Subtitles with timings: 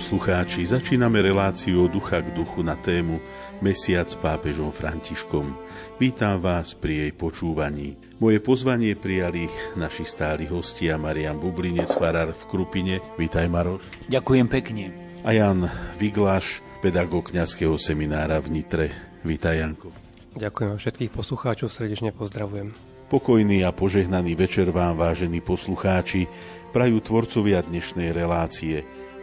[0.00, 3.20] poslucháči, začíname reláciu od ducha k duchu na tému
[3.60, 5.52] Mesiac s pápežom Františkom.
[6.00, 8.00] Vítam vás pri jej počúvaní.
[8.16, 13.04] Moje pozvanie prijali naši stáli hostia Marian Bublinec, farár v Krupine.
[13.20, 13.92] Vítaj Maroš.
[14.08, 14.84] Ďakujem pekne.
[15.20, 15.68] A Jan
[16.00, 18.86] Vigláš, pedagóg kňazského seminára v Nitre.
[19.20, 19.92] Vítaj Janko.
[20.32, 22.72] Ďakujem všetkých poslucháčov, srdečne pozdravujem.
[23.12, 26.24] Pokojný a požehnaný večer vám, vážení poslucháči,
[26.72, 28.80] prajú tvorcovia dnešnej relácie.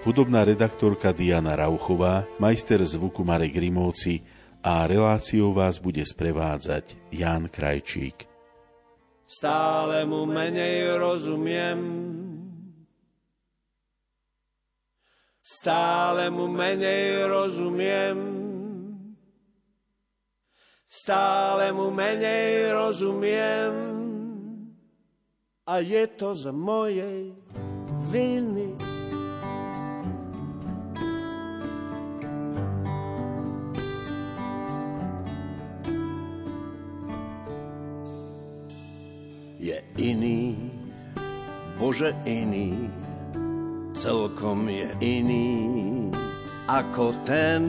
[0.07, 4.23] Hudobná redaktorka Diana Rauchová, majster zvuku Marek Rimovci
[4.63, 8.23] a reláciou vás bude sprevádzať Jan Krajčík.
[9.27, 11.79] Stále mu menej rozumiem,
[15.43, 18.17] stále mu menej rozumiem,
[20.87, 23.73] stále mu menej rozumiem
[25.67, 27.35] a je to z mojej
[28.07, 28.96] viny.
[41.87, 42.91] Bože iný,
[43.95, 45.55] celkom je iný
[46.67, 47.63] ako ten,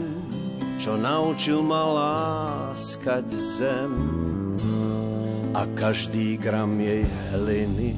[0.75, 3.95] čo naučil ma láskať zem.
[5.55, 7.95] A každý gram jej hliny.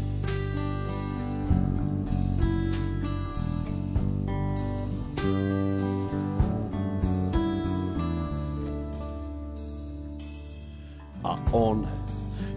[11.26, 11.90] A on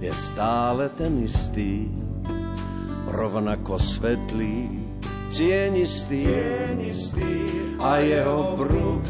[0.05, 1.89] je stále ten istý,
[3.15, 4.83] rovnako svetlý,
[5.31, 7.35] cienistý, cienistý
[7.79, 9.05] a jeho brud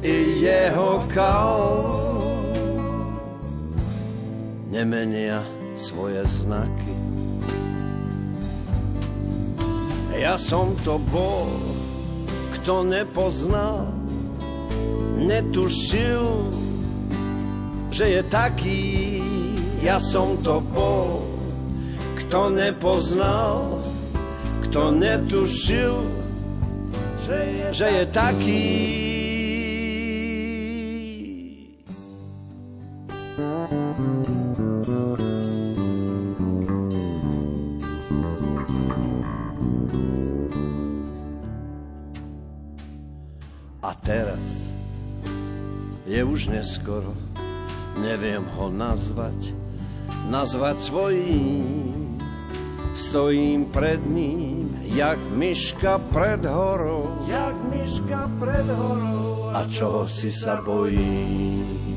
[0.00, 1.60] i jeho kal
[4.72, 5.44] nemenia
[5.76, 6.96] svoje znaky.
[10.18, 11.46] Ja som to bol,
[12.58, 13.86] kto nepoznal,
[15.20, 16.26] netušil,
[17.94, 18.82] že je taký.
[19.78, 21.27] Ja som to bol,
[22.28, 23.80] kto nepoznal,
[24.68, 25.96] kto netušil,
[27.24, 28.68] že je, že je taký.
[46.38, 47.18] už neskoro,
[47.98, 49.50] neviem ho nazvať,
[50.30, 51.87] nazvať svojím.
[53.08, 60.60] Stojím pred ním, jak myška pred horou, jak myška pred horou, a čoho si sa
[60.60, 61.87] bojím.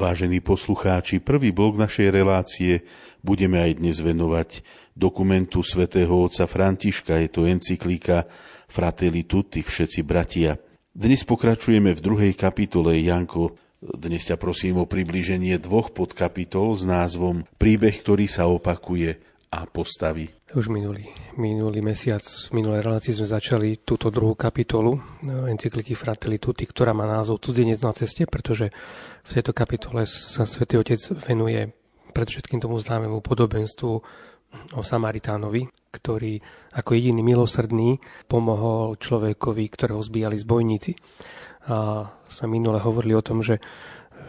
[0.00, 2.88] Vážení poslucháči, prvý blok našej relácie
[3.20, 4.64] budeme aj dnes venovať
[4.96, 7.20] dokumentu svätého otca Františka.
[7.20, 8.24] Je to encyklika
[8.64, 10.56] Fratelli Tutti, všetci bratia.
[10.96, 12.96] Dnes pokračujeme v druhej kapitole.
[12.96, 19.20] Janko, dnes ťa prosím o približenie dvoch podkapitol s názvom Príbeh, ktorý sa opakuje
[19.52, 20.32] a postaví.
[20.50, 21.06] Už minulý,
[21.38, 26.90] minulý mesiac, v minulej relácii sme začali túto druhú kapitolu no, encykliky Fratelli Tutti, ktorá
[26.90, 28.74] má názov Cudzinec na ceste, pretože
[29.22, 31.70] v tejto kapitole sa svätý Otec venuje
[32.10, 33.92] predovšetkým tomu známemu podobenstvu
[34.74, 36.42] o Samaritánovi, ktorý
[36.74, 40.98] ako jediný milosrdný pomohol človekovi, ktorého zbíjali zbojníci.
[41.70, 43.62] A sme minule hovorili o tom, že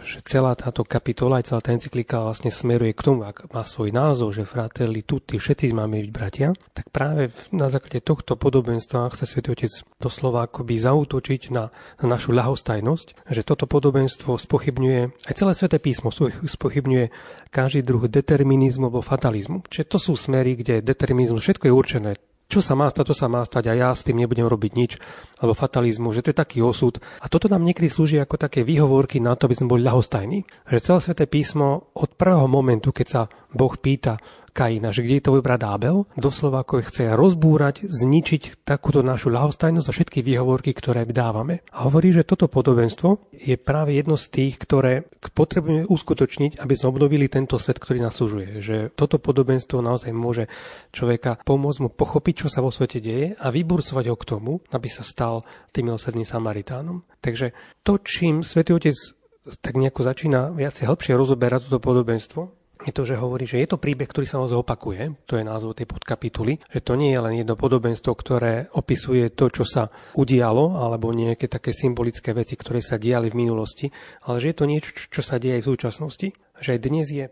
[0.01, 3.93] že celá táto kapitola, aj celá tá encyklika vlastne smeruje k tomu, ak má svoj
[3.93, 9.25] názov, že fratelli tutti, všetci máme byť bratia, tak práve na základe tohto podobenstva chce
[9.29, 11.69] Svetý Otec doslova akoby zautočiť na,
[12.01, 16.09] na našu ľahostajnosť, že toto podobenstvo spochybňuje, aj celé Sveté písmo
[16.45, 17.05] spochybňuje
[17.53, 19.67] každý druh determinizmu alebo fatalizmu.
[19.69, 22.11] Čiže to sú smery, kde determinizmus, všetko je určené
[22.51, 24.91] čo sa má stať, to sa má stať a ja s tým nebudem robiť nič,
[25.39, 26.99] alebo fatalizmu, že to je taký osud.
[27.23, 30.67] A toto nám niekedy slúži ako také výhovorky na to, aby sme boli ľahostajní.
[30.67, 33.21] Že celé sveté písmo od prvého momentu, keď sa
[33.51, 34.17] Boh pýta,
[34.51, 39.87] Kaina, že kde je to vybrať Abel, doslova ako chce rozbúrať, zničiť takúto našu ľahostajnosť
[39.87, 41.63] a všetky výhovorky, ktoré dávame.
[41.71, 46.91] A hovorí, že toto podobenstvo je práve jedno z tých, ktoré potrebujeme uskutočniť, aby sme
[46.91, 48.59] obnovili tento svet, ktorý nás služuje.
[48.59, 50.51] Že toto podobenstvo naozaj môže
[50.91, 54.91] človeka pomôcť mu pochopiť, čo sa vo svete deje a vyburcovať ho k tomu, aby
[54.91, 57.07] sa stal tým milosrdným Samaritánom.
[57.23, 57.55] Takže
[57.87, 58.99] to, čím Svetý Otec
[59.41, 63.77] tak nejako začína viacej hĺbšie rozoberať toto podobenstvo, je to, že hovorí, že je to
[63.77, 67.33] príbeh, ktorý sa naozaj opakuje, to je názov tej podkapituly, že to nie je len
[67.37, 72.97] jedno podobenstvo, ktoré opisuje to, čo sa udialo, alebo nejaké také symbolické veci, ktoré sa
[72.97, 73.93] diali v minulosti,
[74.25, 76.27] ale že je to niečo, čo sa deje aj v súčasnosti.
[76.61, 77.25] Že aj dnes je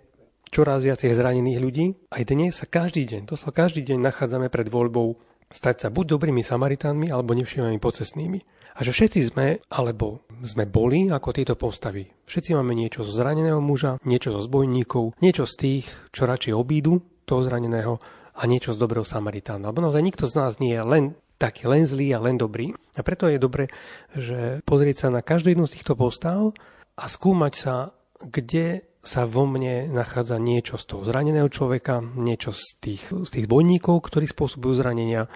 [0.50, 4.70] čoraz viacej zranených ľudí, aj dnes sa každý deň, to sa každý deň nachádzame pred
[4.70, 8.40] voľbou stať sa buď dobrými Samaritánmi, alebo nevšimnými pocestnými.
[8.78, 12.08] A že všetci sme, alebo sme boli ako tieto postavy.
[12.30, 15.86] Všetci máme niečo zo zraneného muža, niečo zo zbojníkov, niečo z tých,
[16.16, 18.00] čo radšej obídu toho zraneného
[18.40, 19.74] a niečo z dobrého Samaritána.
[19.74, 21.06] Lebo naozaj nikto z nás nie je len
[21.40, 22.76] taký len zlý a len dobrý.
[22.96, 23.72] A preto je dobre,
[24.16, 26.52] že pozrieť sa na každú jednu z týchto postav
[27.00, 27.76] a skúmať sa,
[28.20, 33.48] kde sa vo mne nachádza niečo z toho zraneného človeka, niečo z tých, z tých
[33.48, 35.32] bojníkov, ktorí spôsobujú zranenia,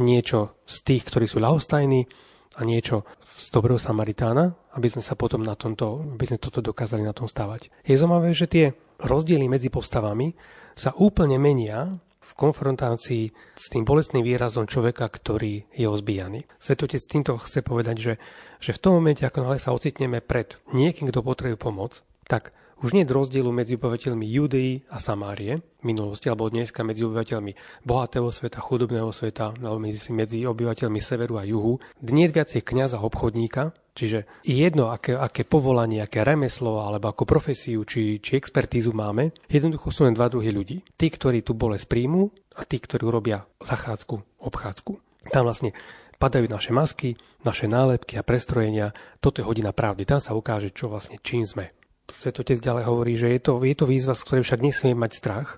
[0.00, 2.08] niečo z tých, ktorí sú ľahostajní,
[2.54, 3.02] a niečo
[3.34, 7.26] z dobrého Samaritána, aby sme sa potom na tomto, aby sme toto dokázali na tom
[7.26, 7.70] stavať.
[7.82, 8.66] Je zaujímavé, že tie
[9.02, 10.38] rozdiely medzi postavami
[10.78, 11.90] sa úplne menia
[12.24, 13.24] v konfrontácii
[13.58, 16.48] s tým bolestným výrazom človeka, ktorý je ozbíjaný.
[16.56, 18.14] Svetotec týmto chce povedať, že,
[18.62, 22.92] že v tom momente, ako náhle sa ocitneme pred niekým, kto potrebuje pomoc, tak už
[22.92, 27.52] nie je rozdielu medzi obyvateľmi Judei a Samárie minulosti, alebo dneska medzi obyvateľmi
[27.84, 31.78] bohatého sveta, chudobného sveta, alebo medzi, medzi obyvateľmi severu a juhu.
[32.00, 38.18] Dnes viacej kniaza obchodníka, čiže jedno, aké, aké povolanie, aké remeslo, alebo ako profesiu, či,
[38.18, 40.80] či expertízu máme, jednoducho sú len dva druhy ľudí.
[40.96, 44.92] Tí, ktorí tu bolesť príjmu a tí, ktorí urobia zachádzku, obchádzku.
[45.28, 45.76] Tam vlastne
[46.16, 48.96] padajú naše masky, naše nálepky a prestrojenia.
[49.20, 50.08] Toto je hodina pravdy.
[50.08, 51.68] Tam sa ukáže, čo vlastne čím sme.
[52.08, 55.48] Svetotec ďalej hovorí, že je to, je to výzva, z ktorej však nesmie mať strach,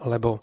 [0.00, 0.40] lebo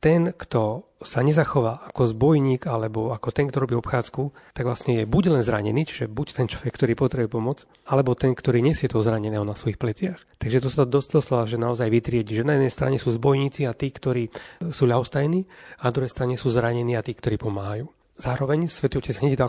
[0.00, 5.04] ten, kto sa nezachová ako zbojník alebo ako ten, kto robí obchádzku, tak vlastne je
[5.04, 9.00] buď len zranený, čiže buď ten človek, ktorý potrebuje pomoc, alebo ten, ktorý nesie to
[9.04, 10.20] zraneného na svojich pleciach.
[10.40, 13.76] Takže to sa dosť doslova, že naozaj vytriedi, že na jednej strane sú zbojníci a
[13.76, 14.32] tí, ktorí
[14.72, 15.44] sú ľahostajní,
[15.80, 17.88] a na druhej strane sú zranení a tí, ktorí pomáhajú.
[18.20, 19.40] Zároveň Svetý Otec hneď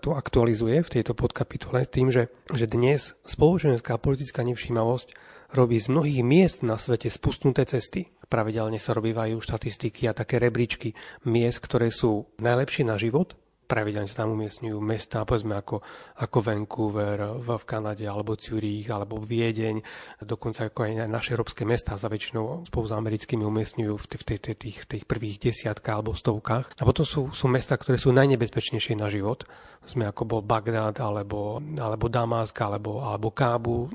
[0.00, 5.12] to aktualizuje v tejto podkapitole tým, že, že dnes spoločenská a politická nevšímavosť
[5.52, 8.08] robí z mnohých miest na svete spustnuté cesty.
[8.32, 10.96] Pravidelne sa robívajú štatistiky a také rebríčky
[11.28, 15.80] miest, ktoré sú najlepšie na život pravidelne sa tam umiestňujú mesta, povedzme ako,
[16.20, 19.80] ako Vancouver v, v Kanade, alebo Zurich, alebo Viedeň,
[20.22, 24.54] dokonca ako aj naše európske mesta sa väčšinou spolu s americkými umiestňujú v, v, v
[24.54, 26.78] tých, tých prvých desiatkách alebo stovkách.
[26.78, 29.48] A potom sú, sú mesta, ktoré sú najnebezpečnejšie na život.
[29.84, 33.88] Sme ako bol Bagdad, alebo, alebo Damask, alebo, alebo Kábu,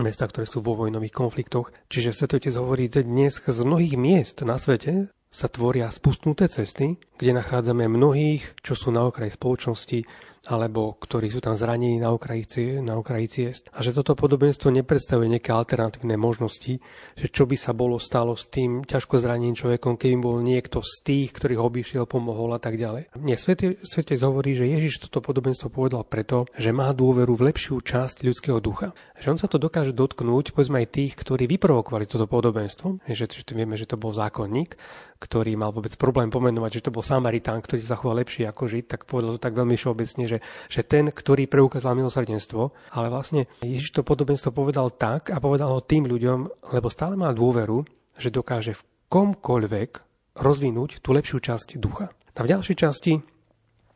[0.00, 1.72] mesta, ktoré sú vo vojnových konfliktoch.
[1.88, 7.88] Čiže Svetotec hovorí, dnes z mnohých miest na svete sa tvoria spustnuté cesty, kde nachádzame
[7.90, 10.00] mnohých, čo sú na okraji spoločnosti,
[10.46, 13.68] alebo ktorí sú tam zranení na okraji, na okraji ciest.
[13.74, 16.78] A že toto podobenstvo nepredstavuje nejaké alternatívne možnosti,
[17.18, 20.94] že čo by sa bolo stalo s tým ťažko zraneným človekom, keby bol niekto z
[21.02, 23.10] tých, ktorých obišiel, pomohol a tak ďalej.
[23.18, 28.22] Nie, Svetec hovorí, že Ježiš toto podobenstvo povedal preto, že má dôveru v lepšiu časť
[28.22, 28.94] ľudského ducha.
[29.18, 33.42] Že on sa to dokáže dotknúť, povedzme aj tých, ktorí vyprovokovali toto podobenstvo, že, že
[33.50, 34.78] vieme, že to bol zákonník,
[35.16, 38.86] ktorý mal vôbec problém pomenovať, že to bol Samaritán, ktorý sa zachoval lepšie ako Žid,
[38.86, 43.96] tak povedal to tak veľmi všeobecne, že, že ten, ktorý preukázal milosrdenstvo, ale vlastne Ježiš
[43.96, 47.84] to podobenstvo povedal tak a povedal ho tým ľuďom, lebo stále má dôveru,
[48.16, 49.90] že dokáže v komkoľvek
[50.36, 52.12] rozvinúť tú lepšiu časť ducha.
[52.36, 53.16] A v ďalšej časti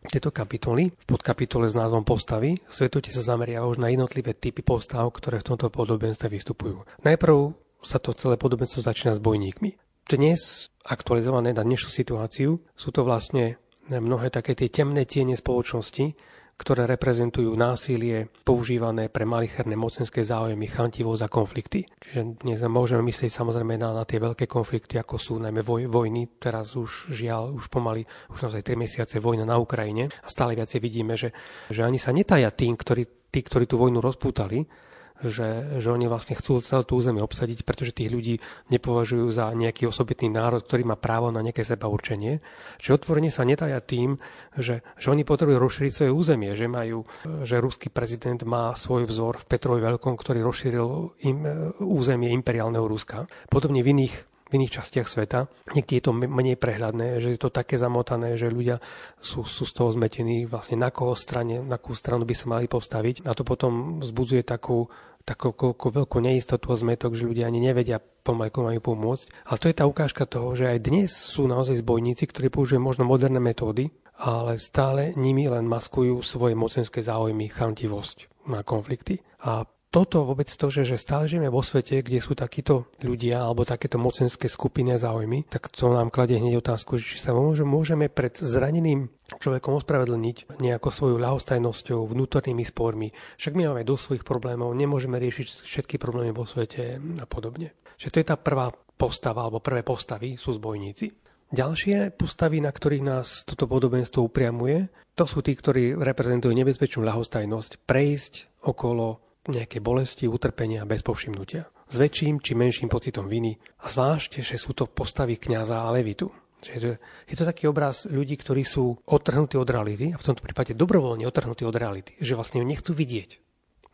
[0.09, 5.05] tejto kapitoly, v podkapitole s názvom Postavy, svetote sa zameria už na jednotlivé typy postav,
[5.13, 6.89] ktoré v tomto podobenstve vystupujú.
[7.05, 7.53] Najprv
[7.85, 9.77] sa to celé podobenstvo začína s bojníkmi.
[10.11, 12.59] Dnes aktualizované na dnešnú situáciu.
[12.75, 16.19] Sú to vlastne mnohé také tie temné tiene spoločnosti,
[16.59, 21.87] ktoré reprezentujú násilie používané pre malicherné mocenské záujmy, chantivosť a konflikty.
[22.03, 26.27] Čiže dnes môžeme myslieť samozrejme na, na tie veľké konflikty, ako sú najmä voj, vojny.
[26.43, 28.03] Teraz už žiaľ, už pomaly,
[28.35, 30.11] už naozaj 3 mesiace vojna na Ukrajine.
[30.11, 31.31] A stále viacej vidíme, že,
[31.71, 34.90] že ani sa netaja tým, ktorí, tí, ktorí tú vojnu rozpútali,
[35.25, 38.35] že, že oni vlastne chcú celé tú územie obsadiť, pretože tých ľudí
[38.73, 42.41] nepovažujú za nejaký osobitný národ, ktorý má právo na nejaké seba určenie.
[42.81, 44.17] Že otvorenie sa netája tým,
[44.57, 47.05] že, že oni potrebujú rozšíriť svoje územie, že majú,
[47.45, 50.89] že ruský prezident má svoj vzor v Petrovi Veľkom, ktorý rozšíril
[51.29, 51.39] im,
[51.85, 53.29] územie imperiálneho Ruska.
[53.53, 55.47] Podobne v iných v iných častiach sveta.
[55.79, 58.83] Niekde je to menej prehľadné, že je to také zamotané, že ľudia
[59.23, 62.67] sú, sú z toho zmetení, vlastne na koho strane, na akú stranu by sa mali
[62.67, 63.31] postaviť.
[63.31, 64.91] A to potom vzbudzuje takú
[65.31, 69.47] takú veľkú neistotu a zmetok, že ľudia ani nevedia pomaly, ako majú pomôcť.
[69.47, 73.07] Ale to je tá ukážka toho, že aj dnes sú naozaj zbojníci, ktorí použijú možno
[73.07, 79.23] moderné metódy, ale stále nimi len maskujú svoje mocenské záujmy, chantivosť na konflikty.
[79.41, 83.67] A toto vôbec to, že, že stále žijeme vo svete, kde sú takíto ľudia alebo
[83.67, 88.39] takéto mocenské skupiny a záujmy, tak to nám kladie hneď otázku, či sa môžeme pred
[88.39, 89.11] zraneným
[89.43, 93.11] človekom ospravedlniť nejako svojou ľahostajnosťou, vnútornými spormi.
[93.39, 97.75] Však my máme dosť svojich problémov, nemôžeme riešiť všetky problémy vo svete a podobne.
[97.99, 101.11] Čiže to je tá prvá postava alebo prvé postavy sú zbojníci.
[101.51, 104.87] Ďalšie postavy, na ktorých nás toto podobenstvo upriamuje,
[105.19, 111.67] to sú tí, ktorí reprezentujú nebezpečnú ľahostajnosť prejsť okolo nejaké bolesti, utrpenia bez povšimnutia.
[111.91, 113.59] S väčším či menším pocitom viny.
[113.83, 116.31] A zvlášť, že sú to postavy kňaza a levitu.
[116.61, 120.77] Čiže je to taký obraz ľudí, ktorí sú odtrhnutí od reality a v tomto prípade
[120.77, 123.41] dobrovoľne odtrhnutí od reality, že vlastne ju nechcú vidieť.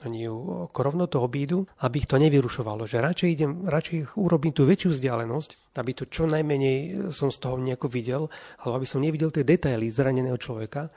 [0.05, 4.53] Oni ju ako rovno to obídu, aby ich to nevyrušovalo, že radšej idem, radšej urobím
[4.53, 8.29] tú väčšiu vzdialenosť, aby to čo najmenej som z toho nejako videl,
[8.61, 10.93] alebo aby som nevidel tie detaily zraneného človeka,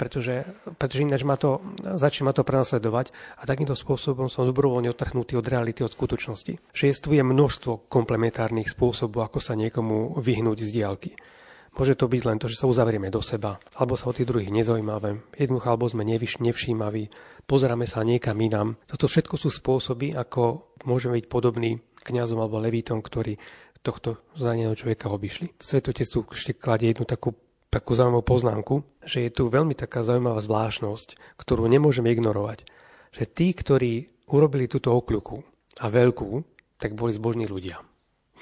[0.00, 0.48] pretože,
[0.80, 1.60] pretože ináč ma to,
[2.00, 6.56] začne ma to prenasledovať a takýmto spôsobom som dobrovoľne odtrhnutý od reality, od skutočnosti.
[6.72, 11.12] Že je množstvo komplementárnych spôsobov, ako sa niekomu vyhnúť z diálky.
[11.76, 14.50] Môže to byť len to, že sa uzavrieme do seba, alebo sa o tých druhých
[14.50, 17.12] nezaujímame, jednoducho alebo sme nevyš, nevšímaví,
[17.46, 18.74] pozeráme sa niekam inám.
[18.90, 23.38] Toto všetko sú spôsoby, ako môžeme byť podobní kňazom alebo levítom, ktorí
[23.86, 25.56] tohto zraneného človeka obišli.
[25.62, 27.36] Svetotec tu ešte kladie jednu takú
[27.70, 28.74] takú zaujímavú poznámku,
[29.06, 32.66] že je tu veľmi taká zaujímavá zvláštnosť, ktorú nemôžeme ignorovať.
[33.14, 33.92] Že tí, ktorí
[34.30, 35.42] urobili túto okľuku
[35.82, 36.30] a veľkú,
[36.82, 37.78] tak boli zbožní ľudia.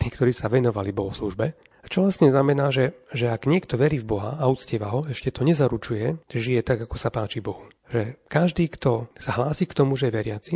[0.00, 1.54] Tí, ktorí sa venovali bohoslužbe.
[1.88, 5.44] Čo vlastne znamená, že, že ak niekto verí v Boha a uctieva ho, ešte to
[5.44, 7.64] nezaručuje, že žije tak, ako sa páči Bohu.
[7.88, 10.54] Že každý, kto sa hlási k tomu, že je veriaci,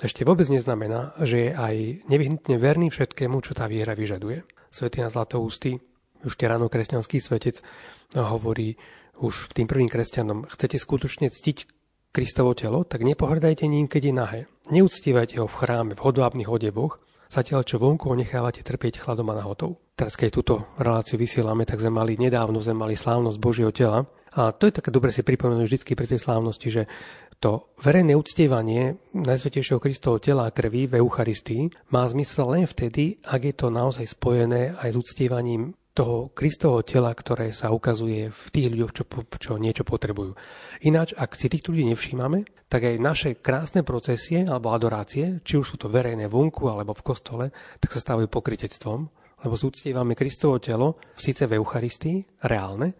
[0.00, 1.76] ešte vôbec neznamená, že je aj
[2.08, 4.46] nevyhnutne verný všetkému, čo tá viera vyžaduje.
[4.72, 5.76] Svetý Zlatoústy
[6.22, 7.60] už ráno kresťanský svetec
[8.16, 8.78] hovorí
[9.20, 11.68] už tým prvým kresťanom, chcete skutočne ctiť
[12.12, 14.40] Kristovo telo, tak nepohrdajte ním, keď je nahé.
[14.68, 17.00] Neúctívajte ho v chráme, v hodvábnych odeboch,
[17.32, 19.80] zatiaľ čo vonku ho nechávate trpieť chladom a nahotou.
[19.96, 24.04] Teraz, keď túto reláciu vysielame, tak sme mali nedávno sme mali slávnosť Božieho tela.
[24.36, 26.82] A to je také dobre si pripomenúť vždy pri tej slávnosti, že
[27.42, 33.40] to verejné uctievanie Najsvetejšieho Kristovho tela a krvi v Eucharistii má zmysel len vtedy, ak
[33.50, 38.72] je to naozaj spojené aj s uctievaním toho Kristovho tela, ktoré sa ukazuje v tých
[38.72, 39.04] ľuďoch, čo,
[39.36, 40.32] čo niečo potrebujú.
[40.88, 45.66] Ináč, ak si týchto ľudí nevšímame, tak aj naše krásne procesie alebo adorácie, či už
[45.68, 47.44] sú to verejné vonku alebo v kostole,
[47.76, 49.00] tak sa stávajú pokritectvom,
[49.44, 52.96] lebo zúctievame Kristovo telo síce v Eucharistii, reálne,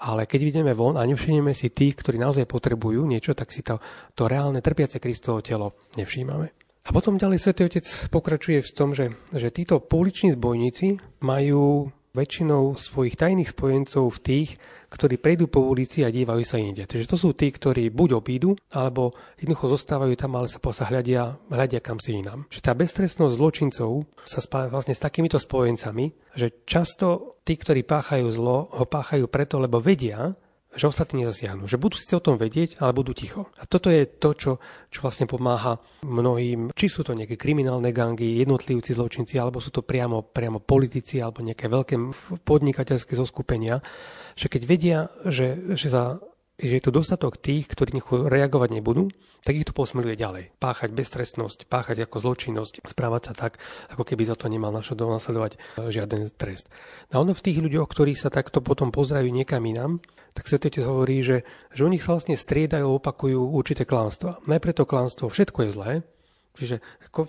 [0.00, 3.82] ale keď vidíme von a nevšimneme si tých, ktorí naozaj potrebujú niečo, tak si to,
[4.14, 6.54] to reálne trpiace Kristovo telo nevšímame.
[6.80, 12.74] A potom ďalej Svetý Otec pokračuje v tom, že, že títo pouliční zbojníci majú väčšinou
[12.74, 14.50] svojich tajných spojencov v tých,
[14.90, 16.82] ktorí prejdú po ulici a dívajú sa inde.
[16.82, 21.38] Takže to sú tí, ktorí buď obídu, alebo jednoducho zostávajú tam, ale sa posa hľadia,
[21.46, 22.50] hľadia kam si inám.
[22.50, 28.26] Že tá beztrestnosť zločincov sa spája vlastne s takýmito spojencami, že často tí, ktorí páchajú
[28.34, 30.34] zlo, ho páchajú preto, lebo vedia,
[30.70, 31.66] že ostatní nezasiahnu.
[31.66, 33.50] Že budú síce o tom vedieť, ale budú ticho.
[33.58, 34.52] A toto je to, čo,
[34.86, 39.82] čo vlastne pomáha mnohým, či sú to nejaké kriminálne gangy, jednotlivci, zločinci, alebo sú to
[39.82, 41.94] priamo, priamo politici, alebo nejaké veľké
[42.46, 43.82] podnikateľské zoskupenia,
[44.38, 46.22] že keď vedia, že, že za
[46.60, 49.08] že je tu dostatok tých, ktorí reagovať nebudú,
[49.40, 50.52] tak ich to posmeluje ďalej.
[50.60, 53.52] Páchať beztrestnosť, páchať ako zločinnosť, správať sa tak,
[53.88, 55.56] ako keby za to nemal nasledovať
[55.88, 56.68] žiaden trest.
[57.08, 60.04] A ono v tých ľuďoch, ktorí sa takto potom pozdraví niekam inám,
[60.36, 61.42] tak Svetotec hovorí, že,
[61.74, 64.38] že u nich sa vlastne striedajú, opakujú určité klánstva.
[64.46, 65.92] Najprv to klánstvo, všetko je zlé,
[66.54, 66.76] čiže
[67.10, 67.26] ako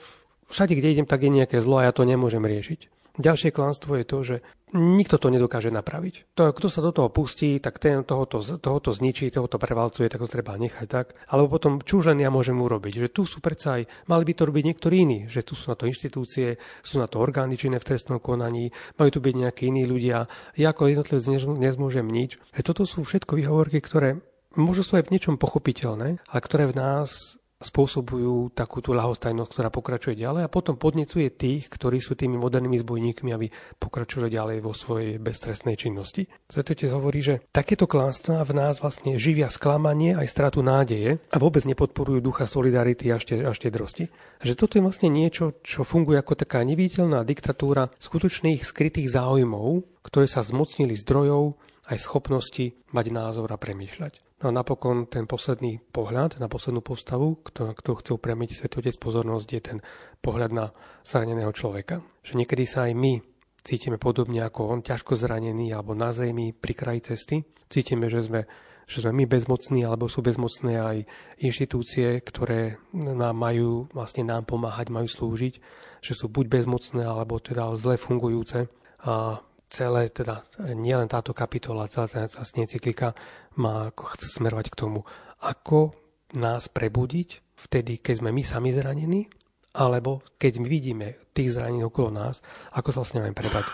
[0.52, 3.02] všade, kde idem, tak je nejaké zlo a ja to nemôžem riešiť.
[3.20, 4.36] Ďalšie klamstvo je to, že
[4.74, 6.36] nikto to nedokáže napraviť.
[6.36, 10.30] To, kto sa do toho pustí, tak ten tohoto, tohoto zničí, tohoto prevalcuje, tak to
[10.32, 11.16] treba nechať tak.
[11.32, 13.08] Alebo potom, čo už len ja môžem urobiť.
[13.08, 15.20] Že tu sú predsa aj, mali by to robiť niektorí iní.
[15.28, 19.10] Že tu sú na to inštitúcie, sú na to orgány činné v trestnom konaní, majú
[19.12, 20.26] tu byť nejakí iní ľudia.
[20.56, 21.26] Ja ako jednotlivec
[21.60, 22.40] nezmôžem nič.
[22.56, 24.24] Že toto sú všetko výhovorky, ktoré
[24.56, 29.70] možno sú aj v niečom pochopiteľné, ale ktoré v nás spôsobujú takú tú ľahostajnosť, ktorá
[29.70, 34.74] pokračuje ďalej a potom podnecuje tých, ktorí sú tými modernými zbojníkmi, aby pokračovali ďalej vo
[34.74, 36.26] svojej beztrestnej činnosti.
[36.50, 41.62] Svetotec hovorí, že takéto klánstva v nás vlastne živia sklamanie aj stratu nádeje a vôbec
[41.64, 44.10] nepodporujú ducha solidarity a, šte, a štedrosti.
[44.42, 50.26] Že toto je vlastne niečo, čo funguje ako taká neviditeľná diktatúra skutočných skrytých záujmov, ktoré
[50.26, 54.31] sa zmocnili zdrojov aj schopnosti mať názor a premýšľať.
[54.42, 59.62] No a napokon ten posledný pohľad na poslednú postavu, ktorú, chcel premeniť Svetotec pozornosť, je
[59.62, 59.78] ten
[60.18, 60.66] pohľad na
[61.06, 62.02] zraneného človeka.
[62.26, 63.22] Že niekedy sa aj my
[63.62, 67.46] cítime podobne ako on, ťažko zranený alebo na zemi pri kraji cesty.
[67.70, 68.50] Cítime, že sme,
[68.90, 70.98] že sme my bezmocní alebo sú bezmocné aj
[71.38, 75.54] inštitúcie, ktoré nám majú, vlastne nám pomáhať, majú slúžiť,
[76.02, 78.66] že sú buď bezmocné alebo teda zle fungujúce.
[79.06, 79.38] A
[79.72, 80.44] celé, teda
[80.76, 83.16] nielen táto kapitola, celá tá vlastne encyklika
[83.56, 85.08] má chce smerovať k tomu,
[85.40, 85.96] ako
[86.36, 89.32] nás prebudiť vtedy, keď sme my sami zranení,
[89.72, 92.44] alebo keď my vidíme tých zranených okolo nás,
[92.76, 93.66] ako sa vlastne máme prebať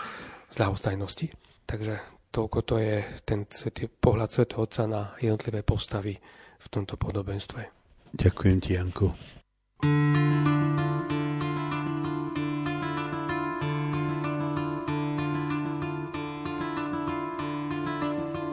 [0.48, 1.26] z ľahostajnosti.
[1.66, 1.94] Takže
[2.30, 6.14] toľko to je ten svetý, pohľad svätého Otca na jednotlivé postavy
[6.58, 7.60] v tomto podobenstve.
[8.14, 9.06] Ďakujem ti, Janko.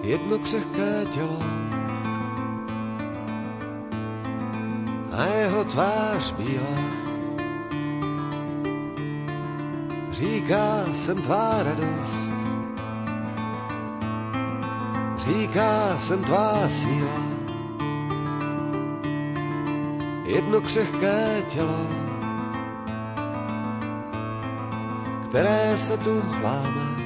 [0.05, 1.39] Jedno křehké tělo
[5.11, 6.77] a jeho tvář bílá.
[10.11, 12.33] Říká, jsem tvá radost,
[15.17, 17.21] říká, jsem tvá síla.
[20.23, 21.87] Jedno křehké tělo,
[25.23, 27.04] které se tu hláme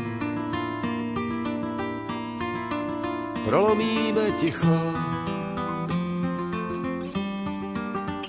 [3.49, 4.77] prolomíme ticho.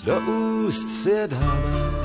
[0.05, 0.17] Do
[0.65, 2.00] úst si je dáme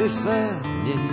[0.00, 1.10] hvězdy se mění.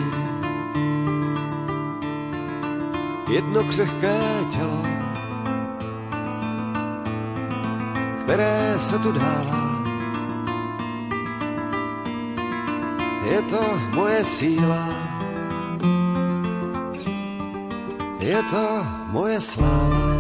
[3.30, 4.20] Jedno křehké
[4.50, 4.84] tělo,
[8.24, 9.78] které se tu dává.
[13.32, 14.90] Je to moje síla,
[18.20, 20.17] je to moje sláva.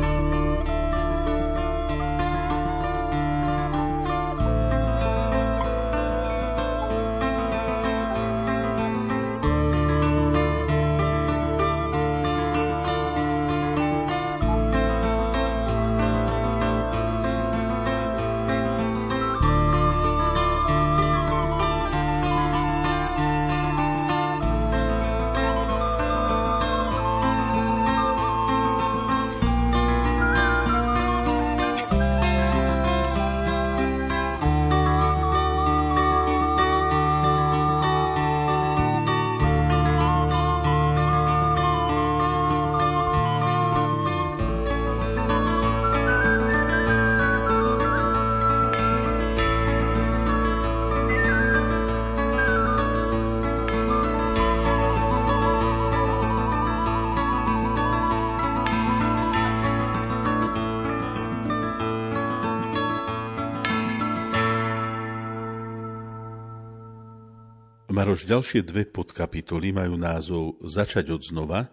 [67.98, 71.66] Maroš, ďalšie dve podkapitoly majú názov Začať od znova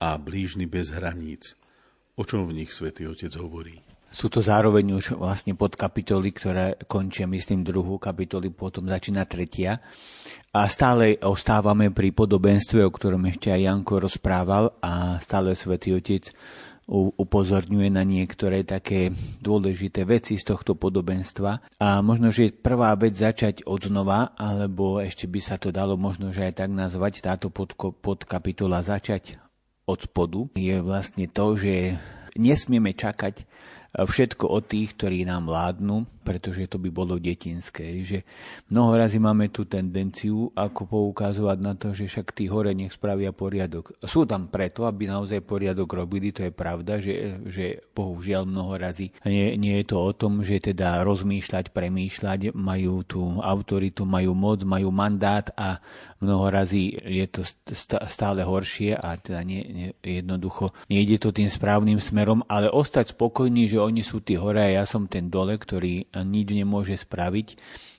[0.00, 1.60] a Blížny bez hraníc.
[2.16, 3.84] O čom v nich svätý Otec hovorí?
[4.08, 9.84] Sú to zároveň už vlastne podkapitoly, ktoré končia, myslím, druhú kapitoly, potom začína tretia.
[10.56, 16.32] A stále ostávame pri podobenstve, o ktorom ešte aj Janko rozprával a stále svätý Otec
[16.88, 19.12] upozorňuje na niektoré také
[19.44, 21.76] dôležité veci z tohto podobenstva.
[21.76, 26.32] A možno, že prvá vec začať od znova, alebo ešte by sa to dalo možno,
[26.32, 29.36] že aj tak nazvať táto podkapitola začať
[29.84, 31.96] od spodu, je vlastne to, že
[32.36, 33.44] nesmieme čakať
[33.96, 38.04] všetko od tých, ktorí nám vládnu, pretože to by bolo detinské.
[38.04, 38.20] Že
[38.68, 43.32] mnoho razy máme tú tendenciu, ako poukazovať na to, že však tí hore nech spravia
[43.32, 43.96] poriadok.
[44.04, 49.08] Sú tam preto, aby naozaj poriadok robili, to je pravda, že, že bohužiaľ mnoho razy
[49.24, 54.60] nie, nie je to o tom, že teda rozmýšľať, premýšľať, majú tú autoritu, majú moc,
[54.68, 55.80] majú mandát a
[56.20, 57.40] mnoho razy je to
[58.04, 63.64] stále horšie a teda nie, nie, jednoducho nejde to tým správnym smerom, ale ostať spokojný,
[63.64, 67.48] že oni sú tí hore a ja som ten dole, ktorý nič nemôže spraviť,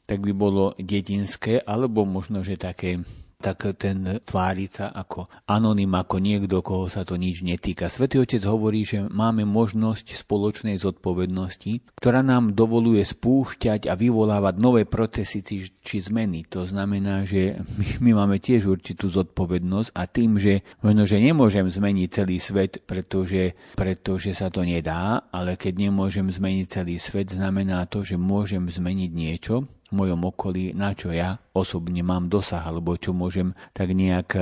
[0.10, 3.00] tak by bolo dedinské, alebo možno, že také
[3.40, 7.88] tak ten tváriť sa ako anonym, ako niekto, koho sa to nič netýka.
[7.88, 14.84] Svetý Otec hovorí, že máme možnosť spoločnej zodpovednosti, ktorá nám dovoluje spúšťať a vyvolávať nové
[14.84, 15.40] procesy
[15.72, 16.52] či zmeny.
[16.52, 21.64] To znamená, že my, my máme tiež určitú zodpovednosť a tým, že možno, že nemôžem
[21.64, 27.88] zmeniť celý svet, pretože, pretože sa to nedá, ale keď nemôžem zmeniť celý svet, znamená
[27.88, 32.94] to, že môžem zmeniť niečo, v mojom okolí, na čo ja osobne mám dosah, alebo
[32.96, 34.38] čo môžem tak nejak,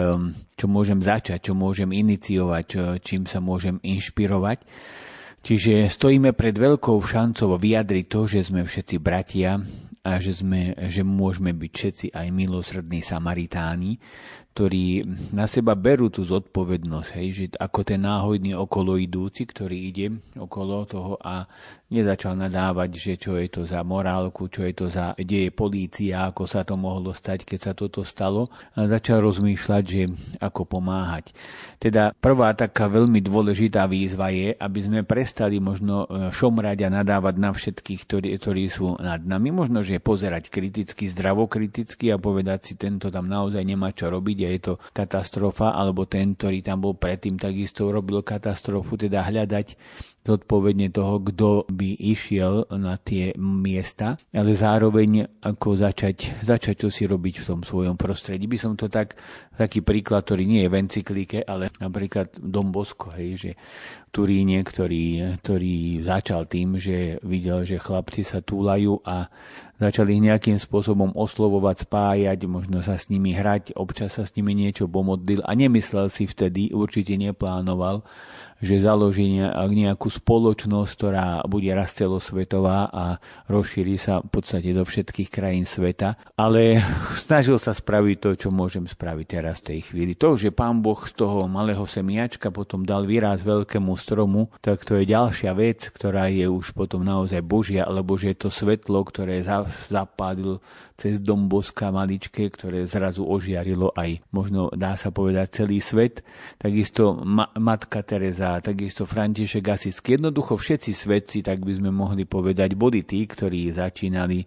[0.59, 4.67] čo môžem začať, čo môžem iniciovať, čo, čím sa môžem inšpirovať.
[5.47, 9.63] Čiže stojíme pred veľkou šancou vyjadriť to, že sme všetci bratia
[10.03, 13.95] a že, sme, že môžeme byť všetci aj milosrdní Samaritáni,
[14.57, 15.05] ktorí
[15.37, 20.81] na seba berú tú zodpovednosť, hej, že ako ten náhodný okolo idúci, ktorý ide okolo
[20.89, 21.45] toho a
[21.93, 26.25] nezačal nadávať, že čo je to za morálku, čo je to za, kde je polícia,
[26.25, 30.09] ako sa to mohlo stať, keď sa toto stalo a začal rozmýšľať, že
[30.41, 31.37] ako pomáhať.
[31.77, 37.35] Teda prvá taká veľmi dôležitá výzva je, aby sme prestali možno e, šomrať a nadávať
[37.37, 39.53] na všetkých, ktorí, ktorí sú nad nami.
[39.53, 44.59] Možno, že pozerať kriticky, zdravokriticky a povedať si, tento tam naozaj nemá čo robiť je
[44.63, 49.77] to katastrofa, alebo ten, ktorý tam bol predtým, takisto urobil katastrofu, teda hľadať
[50.27, 57.07] zodpovedne toho, kto by išiel na tie miesta, ale zároveň ako začať, začať čo si
[57.07, 58.43] robiť v tom svojom prostredí.
[58.51, 59.15] By som to tak,
[59.55, 63.51] taký príklad, ktorý nie je v encyklike, ale napríklad Dom Bosko, hej, že
[64.07, 69.29] Turíne, ktorý, ktorý začal tým, že videl, že chlapci sa túlajú a
[69.77, 74.57] začali ich nejakým spôsobom oslovovať, spájať, možno sa s nimi hrať, občas sa s nimi
[74.57, 78.01] niečo pomodlil a nemyslel si vtedy, určite neplánoval,
[78.61, 83.05] že založí nejakú spoločnosť, ktorá bude raz celosvetová a
[83.51, 86.17] rozšíri sa v podstate do všetkých krajín sveta.
[86.33, 86.81] Ale
[87.25, 90.13] snažil sa spraviť to, čo môžem spraviť teraz v tej chvíli.
[90.17, 94.97] To, že pán Boh z toho malého semiačka potom dal výraz veľkému stromu, tak to
[94.97, 99.45] je ďalšia vec, ktorá je už potom naozaj Božia, alebo že je to svetlo, ktoré
[99.89, 100.59] zapádil
[100.97, 106.25] cez dom Boska maličké, ktoré zrazu ožiarilo aj, možno dá sa povedať, celý svet.
[106.57, 110.15] Takisto ma- Matka Teresa, takisto František Asisky.
[110.15, 114.45] Jednoducho všetci svetci, tak by sme mohli povedať, boli tí, ktorí začínali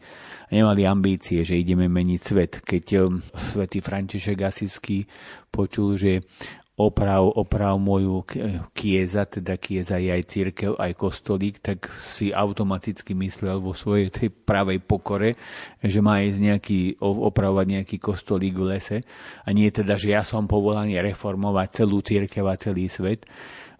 [0.48, 2.52] a nemali ambície, že ideme meniť svet.
[2.64, 3.20] Keď um,
[3.54, 5.04] svätý František Asisky
[5.52, 6.24] počul, že
[6.80, 8.24] oprav, oprav moju
[8.72, 14.28] kieza, teda kieza je aj církev, aj kostolík, tak si automaticky myslel vo svojej tej
[14.32, 15.36] pravej pokore,
[15.84, 18.98] že má ísť nejaký, opravovať nejaký kostolík v lese
[19.44, 23.28] a nie teda, že ja som povolaný reformovať celú církev a celý svet.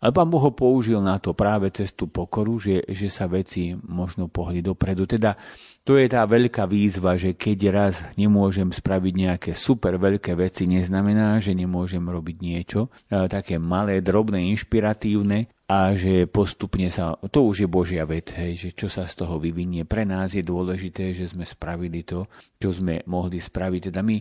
[0.01, 3.77] Ale pán Boh ho použil na to práve cez tú pokoru, že, že sa veci
[3.77, 5.05] možno pohli dopredu.
[5.05, 5.37] Teda
[5.85, 11.37] to je tá veľká výzva, že keď raz nemôžem spraviť nejaké super veľké veci, neznamená,
[11.37, 17.65] že nemôžem robiť niečo e, také malé, drobné, inšpiratívne a že postupne sa, to už
[17.65, 19.85] je Božia vec, hej, že čo sa z toho vyvinie.
[19.85, 22.25] Pre nás je dôležité, že sme spravili to,
[22.57, 23.93] čo sme mohli spraviť.
[23.93, 24.17] Teda my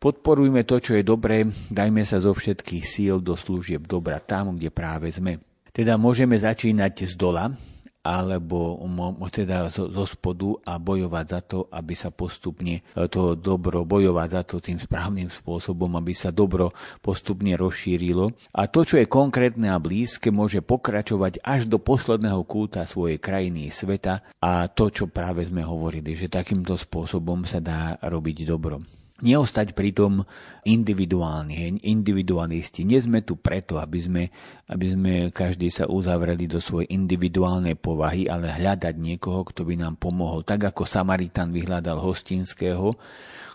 [0.00, 4.72] Podporujme to, čo je dobré, dajme sa zo všetkých síl do služieb dobra tam, kde
[4.72, 5.44] práve sme.
[5.76, 7.52] Teda môžeme začínať z dola,
[8.00, 8.80] alebo
[9.28, 12.80] teda zo, zo spodu a bojovať za to, aby sa postupne
[13.12, 16.72] to dobro, bojovať za to tým správnym spôsobom, aby sa dobro
[17.04, 18.32] postupne rozšírilo.
[18.56, 23.68] A to, čo je konkrétne a blízke, môže pokračovať až do posledného kúta svojej krajiny
[23.68, 29.72] sveta a to, čo práve sme hovorili, že takýmto spôsobom sa dá robiť dobro neostať
[29.72, 30.24] pritom
[30.64, 32.84] individuálni, individualisti.
[32.84, 34.22] Nie sme tu preto, aby sme,
[34.68, 39.96] aby sme každý sa uzavreli do svojej individuálnej povahy, ale hľadať niekoho, kto by nám
[39.96, 40.44] pomohol.
[40.44, 42.96] Tak ako Samaritan vyhľadal hostinského,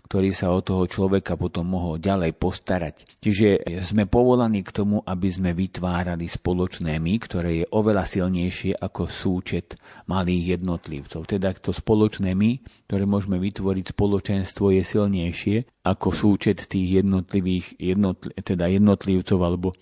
[0.06, 2.96] ktorý sa o toho človeka potom mohol ďalej postarať.
[3.26, 9.10] Čiže sme povolaní k tomu, aby sme vytvárali spoločné my, ktoré je oveľa silnejšie ako
[9.10, 11.26] súčet malých jednotlivcov.
[11.26, 18.30] Teda to spoločné my, ktoré môžeme vytvoriť spoločenstvo, je silnejšie ako súčet tých jednotlivých, jednotl-
[18.46, 19.74] teda jednotlivcov alebo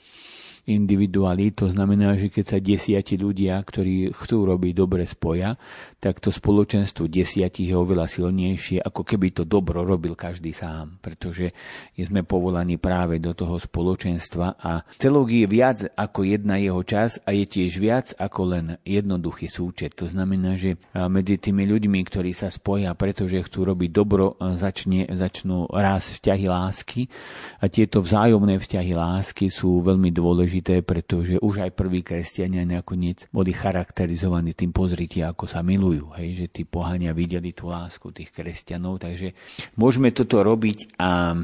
[0.64, 5.60] individuály, to znamená, že keď sa desiati ľudia, ktorí chcú robiť dobre spoja,
[6.04, 11.56] tak to spoločenstvo desiatich je oveľa silnejšie, ako keby to dobro robil každý sám, pretože
[11.96, 17.32] sme povolaní práve do toho spoločenstva a celok je viac ako jedna jeho čas a
[17.32, 19.96] je tiež viac ako len jednoduchý súčet.
[19.96, 20.76] To znamená, že
[21.08, 27.08] medzi tými ľuďmi, ktorí sa spoja, pretože chcú robiť dobro, začne, začnú raz vzťahy lásky
[27.64, 33.56] a tieto vzájomné vzťahy lásky sú veľmi dôležité, pretože už aj prví kresťania nakoniec boli
[33.56, 35.93] charakterizovaní tým pozrite, ako sa milujú.
[36.18, 39.36] Hej, že tí pohania videli tú lásku tých kresťanov, takže
[39.78, 41.38] môžeme toto robiť a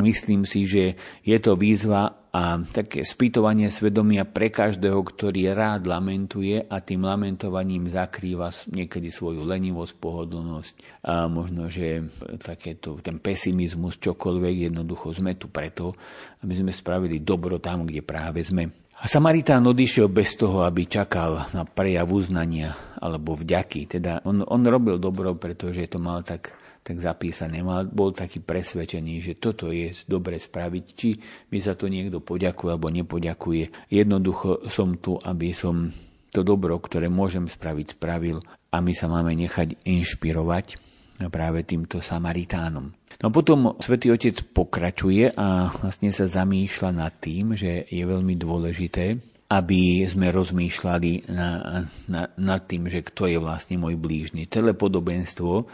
[0.00, 6.62] myslím si, že je to výzva a také spýtovanie svedomia pre každého, ktorý rád lamentuje
[6.62, 10.74] a tým lamentovaním zakrýva niekedy svoju lenivosť, pohodlnosť
[11.10, 12.06] a možno, že
[12.38, 15.98] takéto, ten pesimizmus, čokoľvek, jednoducho sme tu preto,
[16.46, 18.70] aby sme spravili dobro tam, kde práve sme.
[19.00, 23.88] Samaritán odišiel bez toho, aby čakal na prejav uznania alebo vďaky.
[23.88, 27.60] Teda on, on robil dobro, pretože to mal tak tak zapísané.
[27.60, 31.12] Mal, bol taký presvedčený, že toto je dobre spraviť, či
[31.52, 33.92] mi za to niekto poďakuje alebo nepoďakuje.
[33.92, 35.92] Jednoducho som tu, aby som
[36.32, 38.40] to dobro, ktoré môžem spraviť, spravil
[38.72, 40.80] a my sa máme nechať inšpirovať
[41.28, 42.99] práve týmto Samaritánom.
[43.20, 48.32] No a potom svätý Otec pokračuje a vlastne sa zamýšľa nad tým, že je veľmi
[48.40, 54.48] dôležité, aby sme rozmýšľali na, na, nad tým, že kto je vlastne môj blížny.
[54.48, 55.68] Celé podobenstvo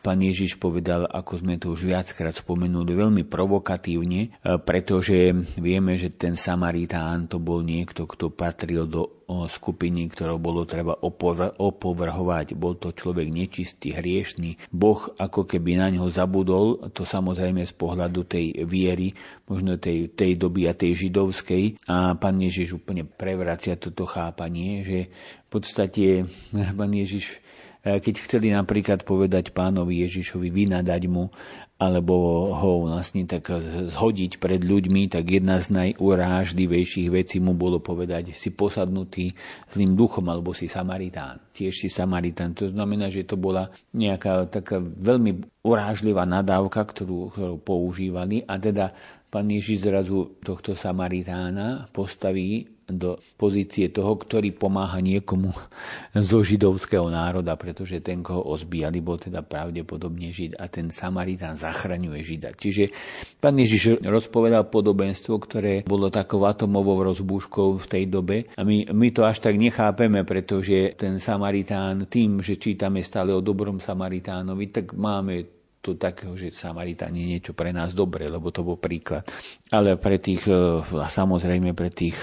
[0.00, 6.16] Pán Ježiš povedal, ako sme to už viackrát spomenuli, veľmi provokatívne, e, pretože vieme, že
[6.16, 12.58] ten Samaritán to bol niekto, kto patril do skupiny, ktorou bolo treba opovrhovať.
[12.58, 14.72] Bol to človek nečistý, hriešný.
[14.74, 19.14] Boh ako keby na ňo zabudol, to samozrejme z pohľadu tej viery,
[19.46, 21.86] možno tej, tej doby a tej židovskej.
[21.86, 24.98] A pán Ježiš úplne prevracia toto chápanie, že
[25.46, 26.26] v podstate
[26.78, 27.38] pán Ježiš
[27.80, 31.32] keď chceli napríklad povedať pánovi Ježišovi, vynadať mu,
[31.80, 33.48] alebo ho vlastne tak
[33.96, 39.32] zhodiť pred ľuďmi, tak jedna z najurážlivejších vecí mu bolo povedať, si posadnutý
[39.72, 41.40] zlým duchom, alebo si Samaritán.
[41.56, 42.52] Tiež si Samaritán.
[42.60, 48.92] To znamená, že to bola nejaká taká veľmi urážlivá nadávka, ktorú, ktorú používali a teda
[49.30, 55.54] pán Ježiš zrazu tohto Samaritána postaví do pozície toho, ktorý pomáha niekomu
[56.30, 62.20] zo židovského národa, pretože ten, koho ozbíjali, bol teda pravdepodobne Žid a ten Samaritán zachraňuje
[62.26, 62.50] Žida.
[62.58, 62.90] Čiže
[63.38, 69.08] pán Ježiš rozpovedal podobenstvo, ktoré bolo takou atomovou rozbúškou v tej dobe a my, my
[69.14, 74.98] to až tak nechápeme, pretože ten Samaritán tým, že čítame stále o dobrom Samaritánovi, tak
[74.98, 79.24] máme to takého, že Samaritán je niečo pre nás dobré, lebo to bol príklad.
[79.72, 80.46] Ale pre tých,
[80.92, 82.16] a samozrejme pre tých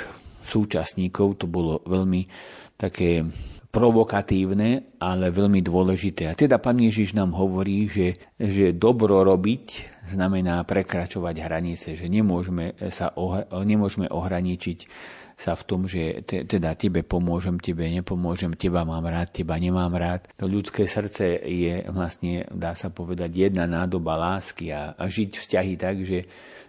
[0.47, 2.29] súčasníkov to bolo veľmi
[2.77, 3.25] také
[3.67, 6.31] provokatívne, ale veľmi dôležité.
[6.31, 9.65] A teda pán Ježiš nám hovorí, že, že dobro robiť
[10.07, 13.11] znamená prekračovať hranice, že nemôžeme, sa
[13.51, 14.79] nemôžeme ohraničiť
[15.37, 19.93] sa v tom, že te, teda tebe pomôžem, tebe nepomôžem, teba mám rád, teba nemám
[19.93, 20.25] rád.
[20.41, 25.73] To ľudské srdce je vlastne, dá sa povedať, jedna nádoba lásky a, a žiť vzťahy
[25.77, 26.25] tak, že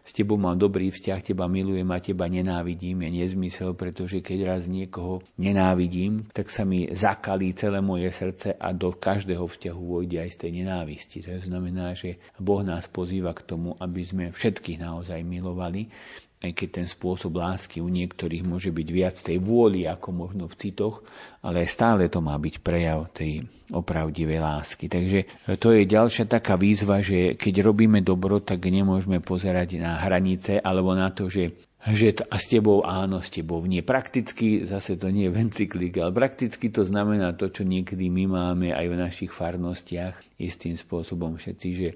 [0.09, 4.63] s tebou mám dobrý vzťah, teba milujem a teba nenávidím, je nezmysel, pretože keď raz
[4.65, 10.31] niekoho nenávidím, tak sa mi zakalí celé moje srdce a do každého vzťahu vojde aj
[10.33, 11.19] z tej nenávisti.
[11.25, 15.89] To znamená, že Boh nás pozýva k tomu, aby sme všetkých naozaj milovali
[16.38, 20.55] aj keď ten spôsob lásky u niektorých môže byť viac tej vôli ako možno v
[20.55, 21.03] citoch,
[21.42, 23.42] ale stále to má byť prejav tej
[23.74, 24.87] opravdivej lásky.
[24.87, 30.62] Takže to je ďalšia taká výzva, že keď robíme dobro, tak nemôžeme pozerať na hranice
[30.62, 33.87] alebo na to, že že to, a s tebou áno, s tebou nie.
[33.87, 38.74] Prakticky, zase to nie je vencyklik, ale prakticky to znamená to, čo niekedy my máme
[38.74, 41.88] aj v našich farnostiach istým spôsobom všetci, že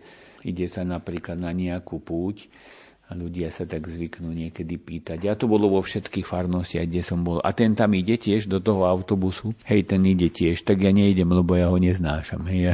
[0.47, 2.47] ide sa napríklad na nejakú púť
[3.13, 5.29] a ľudia sa tak zvyknú niekedy pýtať.
[5.29, 7.45] A to bolo vo všetkých farnostiach, kde som bol.
[7.45, 9.53] A ten tam ide tiež do toho autobusu.
[9.69, 12.49] Hej, ten ide tiež, tak ja nejdem, lebo ja ho neznášam.
[12.49, 12.73] Hej.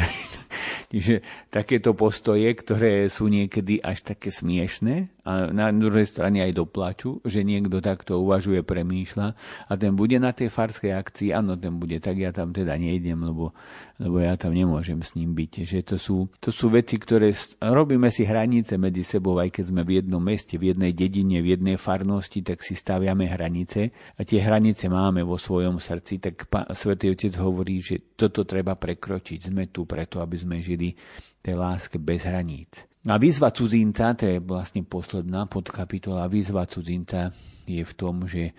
[0.92, 1.20] Čiže
[1.52, 7.44] takéto postoje, ktoré sú niekedy až také smiešné, a na druhej strane aj doplaču, že
[7.44, 9.36] niekto takto uvažuje, premýšľa
[9.68, 13.28] a ten bude na tej farskej akcii, áno, ten bude, tak ja tam teda nejdem,
[13.28, 13.52] lebo,
[14.00, 15.68] lebo ja tam nemôžem s ním byť.
[15.68, 17.28] Že to sú, to sú veci, ktoré
[17.60, 21.60] robíme si hranice medzi sebou, aj keď sme v jednom meste, v jednej dedine, v
[21.60, 27.12] jednej farnosti, tak si staviame hranice a tie hranice máme vo svojom srdci, tak Svetý
[27.12, 29.52] Otec hovorí, že toto treba prekročiť.
[29.52, 30.94] Sme tu preto, aby sme žili
[31.42, 32.86] tej láske bez hraníc.
[33.08, 37.32] A výzva cudzinca, to je vlastne posledná podkapitola, výzva cudzinca
[37.64, 38.52] je v tom, že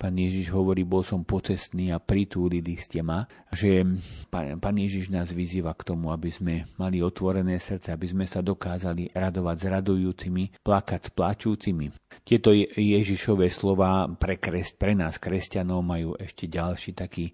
[0.00, 3.84] Pán Ježiš hovorí, bol som pocestný a pritúlili ste ma, že
[4.32, 9.12] Pán Ježiš nás vyzýva k tomu, aby sme mali otvorené srdce, aby sme sa dokázali
[9.12, 11.92] radovať s radujúcimi, plakať s plačúcimi.
[12.24, 17.28] Tieto Ježišové slova pre, kres, pre nás, kresťanov, majú ešte ďalší taký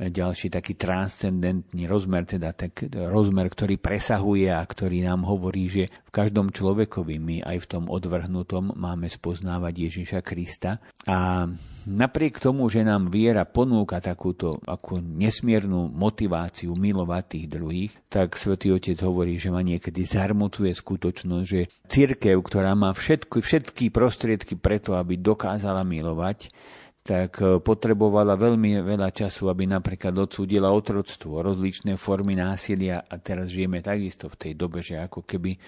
[0.00, 6.10] ďalší taký transcendentný rozmer, teda tak, rozmer, ktorý presahuje a ktorý nám hovorí, že v
[6.10, 10.80] každom človekovi my aj v tom odvrhnutom máme spoznávať Ježiša Krista.
[11.04, 11.46] A
[11.86, 18.72] napriek tomu, že nám viera ponúka takúto ako nesmiernu motiváciu milovať tých druhých, tak Svetý
[18.72, 24.96] Otec hovorí, že ma niekedy zarmutuje skutočnosť, že církev, ktorá má všetky, všetky prostriedky preto,
[24.96, 26.48] aby dokázala milovať,
[27.02, 33.50] tak e, potrebovala veľmi veľa času, aby napríklad odsúdila otroctvo, rozličné formy násilia a teraz
[33.50, 35.58] žijeme takisto v tej dobe, že ako keby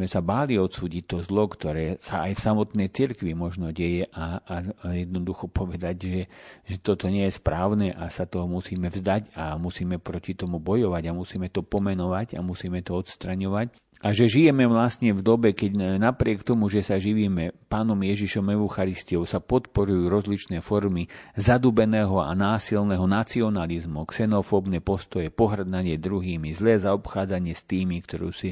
[0.00, 4.40] sme sa báli odsúdiť to zlo, ktoré sa aj v samotnej cirkvi možno deje a,
[4.40, 4.56] a
[4.96, 6.20] jednoducho povedať, že,
[6.64, 11.04] že toto nie je správne a sa toho musíme vzdať a musíme proti tomu bojovať
[11.04, 16.00] a musíme to pomenovať a musíme to odstraňovať a že žijeme vlastne v dobe, keď
[16.00, 21.04] napriek tomu, že sa živíme pánom Ježišom Eucharistiou, sa podporujú rozličné formy
[21.36, 28.50] zadubeného a násilného nacionalizmu, xenofóbne postoje, pohrdanie druhými, zlé zaobchádzanie s tými, ktorí si,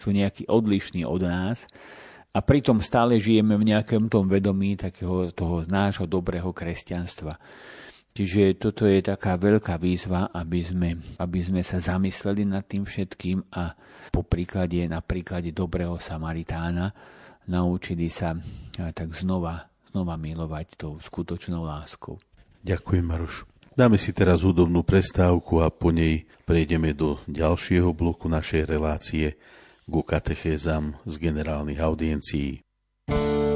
[0.00, 1.68] sú nejakí odlišní od nás.
[2.32, 7.36] A pritom stále žijeme v nejakom tom vedomí takého toho nášho dobrého kresťanstva.
[8.16, 13.52] Čiže toto je taká veľká výzva, aby sme, aby sme sa zamysleli nad tým všetkým
[13.52, 13.76] a
[14.08, 16.96] po príklade, na príklade dobrého Samaritána
[17.44, 18.32] naučili sa
[18.96, 22.16] tak znova, znova milovať tou skutočnou láskou.
[22.64, 23.44] Ďakujem, Maruš.
[23.76, 29.36] Dáme si teraz hudobnú prestávku a po nej prejdeme do ďalšieho bloku našej relácie
[29.84, 32.64] ku katechézam z generálnych audiencií.
[33.12, 33.55] tvoja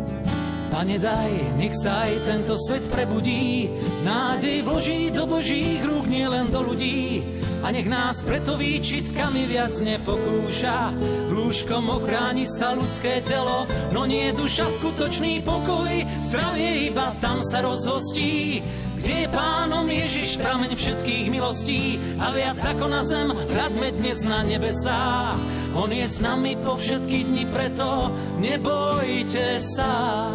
[0.71, 3.67] Pane daj, nech sa aj tento svet prebudí,
[4.07, 7.27] nádej vloží do Božích rúk, nie len do ľudí.
[7.59, 10.95] A nech nás preto výčitkami viac nepokúša,
[11.27, 15.91] rúškom ochráni sa ľudské telo, no nie duša skutočný pokoj,
[16.31, 18.63] zdravie iba tam sa rozhostí.
[19.01, 24.45] Kde je pánom Ježiš prameň všetkých milostí a viac ako na zem, hľadme dnes na
[24.45, 25.33] nebesá.
[25.73, 30.29] On je s nami po všetky dni, preto nebojte sa.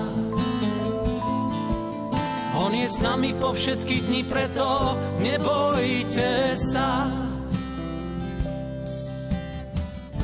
[2.58, 7.06] On je s nami po všetky dni, preto nebojte sa.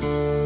[0.03, 0.42] Ty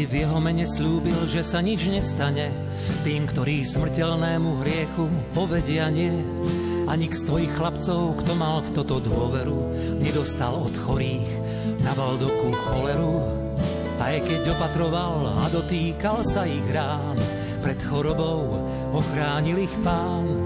[0.00, 2.48] si v jeho mene slúbil, že sa nič nestane
[3.04, 6.24] tým, ktorí smrteľnému hriechu povedia nie
[6.88, 9.60] a nik z tvojich chlapcov, kto mal v toto dôveru,
[10.00, 11.28] nedostal od chorých
[11.84, 13.20] na Valdoku choleru.
[14.00, 17.20] Aj keď opatroval a dotýkal sa ich rán,
[17.60, 18.56] pred chorobou
[18.96, 20.39] ochránil ich pán.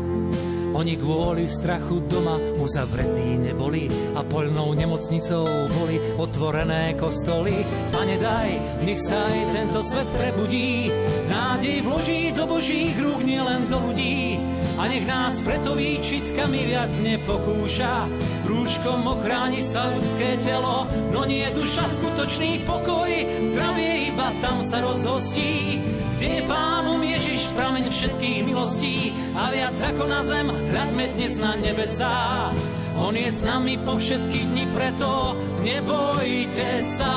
[0.75, 3.87] Oni kvôli strachu doma uzavretí neboli
[4.19, 7.63] a poľnou nemocnicou boli otvorené kostoly.
[7.95, 10.91] Pane daj, nech sa aj tento svet prebudí,
[11.31, 14.43] nádej vloží do Božích rúk, nielen do ľudí.
[14.75, 18.11] A nech nás preto výčitkami viac nepokúša,
[18.43, 23.07] rúškom ochráni sa ľudské telo, no nie duša skutočný pokoj,
[23.47, 25.79] zdravie iba tam sa rozhostí.
[26.15, 31.59] Kde je pánom Ježiš prameň všetkých milostí a viac ako na zem hľadme dnes na
[31.59, 32.55] nebesá.
[32.95, 35.35] On je s nami po všetky dni, preto
[35.67, 37.15] nebojte sa.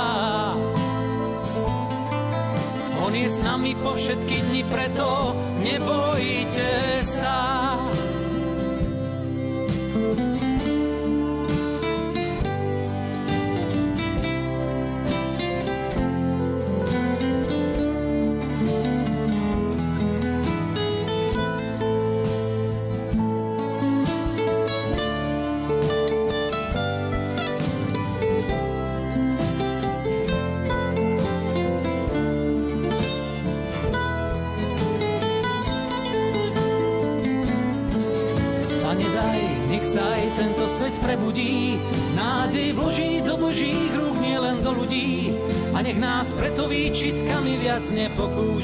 [3.05, 7.56] On je s nami po všetky dni, preto nebojte sa.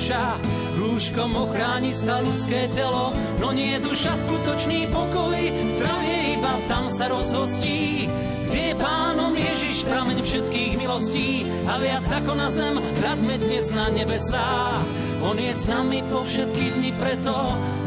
[0.04, 0.36] Nepokúša,
[0.76, 5.40] rúškom ochráni sa ľudské telo, no nie je duša skutočný pokoj,
[5.80, 8.12] zdravie iba tam sa rozhostí.
[8.52, 13.88] Kde je pánom Ježiš, prameň všetkých milostí a viac ako na zem, radme dnes na
[13.90, 14.76] nebesá.
[15.24, 17.34] On je s nami po všetky dni, preto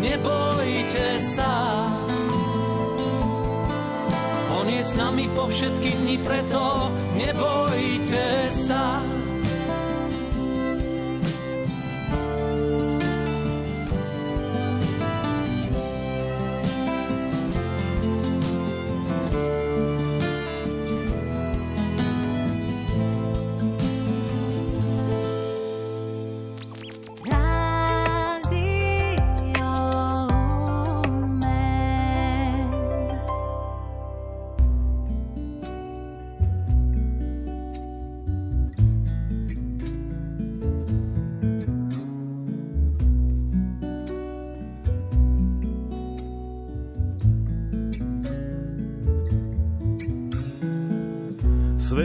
[0.01, 1.85] nebojte sa.
[4.57, 9.16] On je s nami po všetky dni, preto nebojte sa.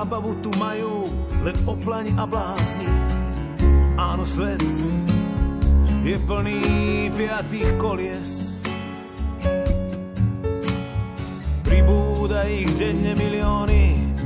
[0.00, 1.12] Zábavu tu majú
[1.44, 2.88] len oplaň a blázni.
[4.00, 4.64] Áno, svet
[6.00, 8.64] je plný piatých kolies.
[11.60, 14.16] Pribúda ich denne milióny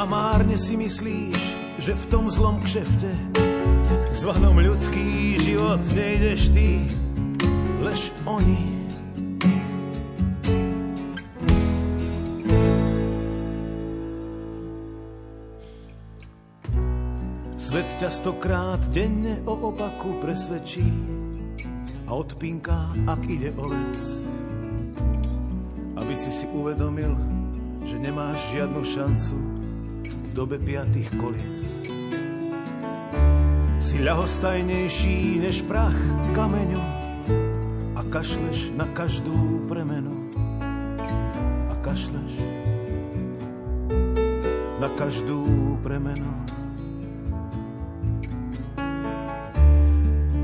[0.00, 1.40] a márne si myslíš,
[1.76, 3.12] že v tom zlom kšefte
[4.16, 6.88] zvanom ľudský život nejdeš ty,
[7.84, 8.73] lež oni.
[18.00, 20.82] Ťa stokrát denne o opaku presvedčí
[22.04, 23.98] a odpínka, ak ide o vec.
[25.94, 27.14] Aby si si uvedomil,
[27.86, 29.36] že nemáš žiadnu šancu
[30.10, 31.62] v dobe piatých kolies.
[33.78, 36.82] Si ľahostajnejší než prach v kameňu
[37.94, 40.32] a kašleš na každú premenu.
[41.70, 42.42] A kašleš
[44.82, 46.32] na každú premenu.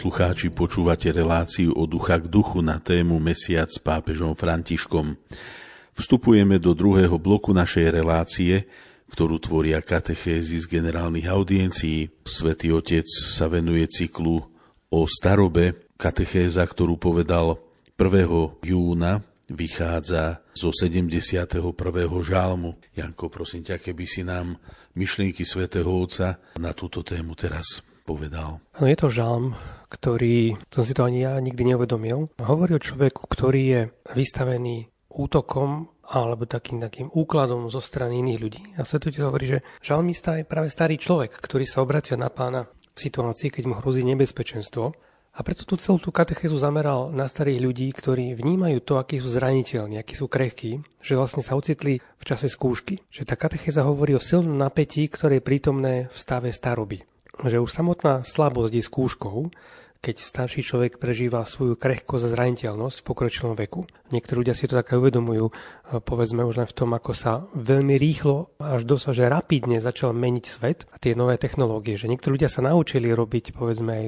[0.00, 5.12] Poslucháči, počúvate reláciu o ducha k duchu na tému Mesiac s pápežom Františkom.
[5.92, 8.64] Vstupujeme do druhého bloku našej relácie,
[9.12, 12.08] ktorú tvoria katechézy z generálnych audiencií.
[12.24, 14.40] Svetý Otec sa venuje cyklu
[14.88, 15.92] o starobe.
[16.00, 17.60] Katechéza, ktorú povedal
[18.00, 18.64] 1.
[18.64, 19.20] júna,
[19.52, 21.60] vychádza zo 71.
[22.24, 22.72] žálmu.
[22.96, 24.56] Janko, prosím ťa, keby si nám
[24.96, 28.58] myšlienky svätého Otca na túto tému teraz povedal.
[28.82, 29.54] No je to žalm,
[29.86, 33.80] ktorý, som si to ani ja nikdy neuvedomil, hovorí o človeku, ktorý je
[34.18, 38.62] vystavený útokom alebo takým takým úkladom zo strany iných ľudí.
[38.74, 42.98] A Svetotec hovorí, že žalmista je práve starý človek, ktorý sa obracia na pána v
[42.98, 44.90] situácii, keď mu hrozí nebezpečenstvo.
[45.30, 49.30] A preto tu celú tú katechézu zameral na starých ľudí, ktorí vnímajú to, akí sú
[49.30, 52.98] zraniteľní, akí sú krehkí, že vlastne sa ocitli v čase skúšky.
[53.14, 57.06] Že tá katechéza hovorí o silnom napätí, ktoré je prítomné v stave staroby
[57.46, 59.38] že už samotná slabosť je skúškou,
[60.00, 63.84] keď starší človek prežíva svoju krehkosť a zraniteľnosť v pokročilom veku.
[64.08, 65.54] Niektorí ľudia si to tak uvedomujú, e,
[66.00, 70.44] povedzme už len v tom, ako sa veľmi rýchlo až dosť, že rapidne začal meniť
[70.48, 72.00] svet a tie nové technológie.
[72.00, 74.06] Že niektorí ľudia sa naučili robiť povedzme aj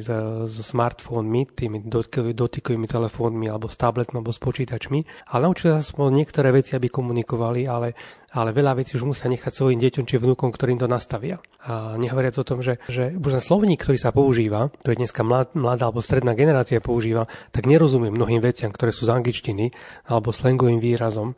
[0.48, 1.84] so smartfónmi, tými
[2.32, 7.68] dotykovými telefónmi alebo s tabletmi alebo s počítačmi, ale naučili sa niektoré veci, aby komunikovali,
[7.68, 7.92] ale
[8.32, 11.38] ale veľa vecí už musia nechať svojim deťom či vnúkom, ktorým to nastavia.
[11.68, 15.52] A nehovoriac o tom, že, že už ten slovník, ktorý sa používa, ktorý dneska mlad,
[15.52, 19.70] mladá alebo stredná generácia používa, tak nerozumie mnohým veciam, ktoré sú z angličtiny
[20.08, 21.36] alebo slangovým výrazom.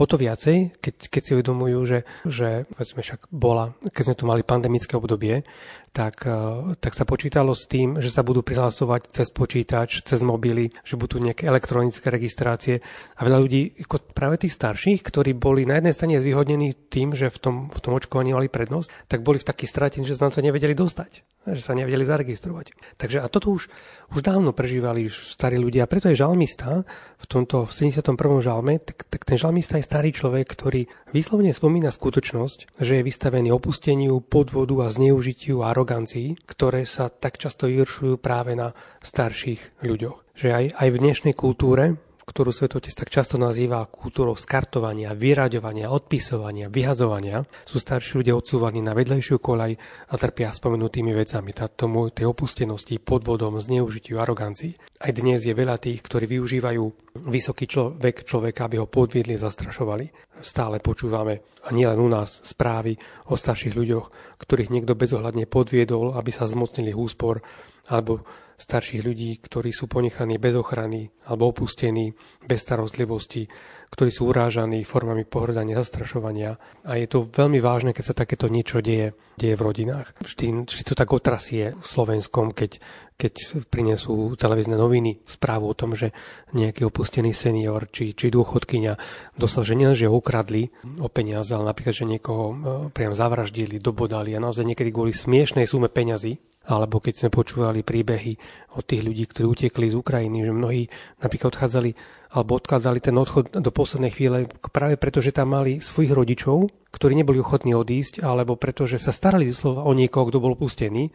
[0.00, 4.40] O to viacej, keď, keď si uvedomujú, že, že však bola, keď sme tu mali
[4.40, 5.44] pandemické obdobie,
[5.92, 10.72] tak, e, tak sa počítalo s tým, že sa budú prihlasovať cez počítač, cez mobily,
[10.82, 12.80] že budú nejaké elektronické registrácie.
[13.16, 17.28] A veľa ľudí, ako práve tých starších, ktorí boli na jednej strane zvýhodnení tým, že
[17.28, 20.34] v tom, v tom očkovaní mali prednosť, tak boli v takých stratení, že sa na
[20.34, 22.72] to nevedeli dostať, že sa nevedeli zaregistrovať.
[22.96, 23.68] Takže a toto už,
[24.16, 25.84] už dávno prežívali starí ľudia.
[25.84, 26.88] Preto je žalmista
[27.20, 28.16] v tomto v 71.
[28.40, 33.52] žalme, tak, tak ten žalmista je starý človek, ktorý vyslovne spomína skutočnosť, že je vystavený
[33.52, 38.70] opusteniu, podvodu a zneužitiu a arogancii, ktoré sa tak často vyvršujú práve na
[39.02, 40.38] starších ľuďoch.
[40.38, 46.70] Že aj, aj v dnešnej kultúre, ktorú Svetotec tak často nazýva kultúrou skartovania, vyraďovania, odpisovania,
[46.70, 49.74] vyhadzovania, sú starší ľudia odsúvaní na vedlejšiu kolaj
[50.06, 55.02] a trpia spomenutými vecami, tomu tej opustenosti, podvodom, zneužitiu, arogancii.
[55.02, 56.82] Aj dnes je veľa tých, ktorí využívajú
[57.26, 62.98] vysoký človek človeka, aby ho podviedli zastrašovali stále počúvame, a nielen u nás, správy
[63.30, 67.40] o starších ľuďoch, ktorých niekto bezohľadne podviedol, aby sa zmocnili úspor,
[67.86, 68.26] alebo
[68.62, 72.14] starších ľudí, ktorí sú ponechaní bez ochrany alebo opustení,
[72.46, 73.50] bez starostlivosti,
[73.92, 76.56] ktorí sú urážaní formami pohrdania, zastrašovania.
[76.88, 80.16] A je to veľmi vážne, keď sa takéto niečo deje, deje v rodinách.
[80.24, 82.80] Vždy, vždy to tak otrasie v Slovenskom, keď,
[83.20, 86.16] keď prinesú televízne noviny správu o tom, že
[86.56, 88.96] nejaký opustený senior či, či dôchodkynia
[89.36, 92.54] dostal, že nielen, ukradli o peniaze, ale napríklad, že niekoho e,
[92.96, 98.38] priam zavraždili, dobodali a naozaj niekedy kvôli smiešnej sume peňazí alebo keď sme počúvali príbehy
[98.78, 100.82] od tých ľudí, ktorí utekli z Ukrajiny, že mnohí
[101.18, 101.90] napríklad odchádzali
[102.32, 107.12] alebo odkladali ten odchod do poslednej chvíle práve preto, že tam mali svojich rodičov, ktorí
[107.12, 111.12] neboli ochotní odísť, alebo preto, že sa starali slova o niekoho, kto bol opustený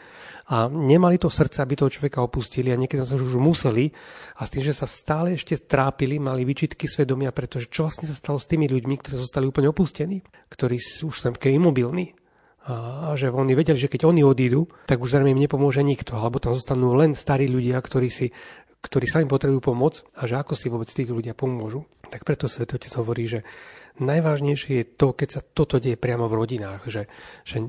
[0.54, 3.90] a nemali to srdce, aby toho človeka opustili a niekedy sa už museli
[4.38, 8.14] a s tým, že sa stále ešte trápili, mali vyčitky svedomia, pretože čo vlastne sa
[8.14, 10.22] stalo s tými ľuďmi, ktorí zostali úplne opustení,
[10.54, 12.14] ktorí sú už tam imobilní
[12.68, 16.44] a že oni vedeli, že keď oni odídu, tak už zrejme im nepomôže nikto, alebo
[16.44, 18.28] tam zostanú len starí ľudia, ktorí si
[18.78, 21.90] ktorí sami potrebujú pomoc a že ako si vôbec títo ľudia pomôžu.
[22.08, 23.44] Tak preto Svetotec hovorí, že
[24.00, 27.04] najvážnejšie je to, keď sa toto deje priamo v rodinách, že,
[27.44, 27.68] že,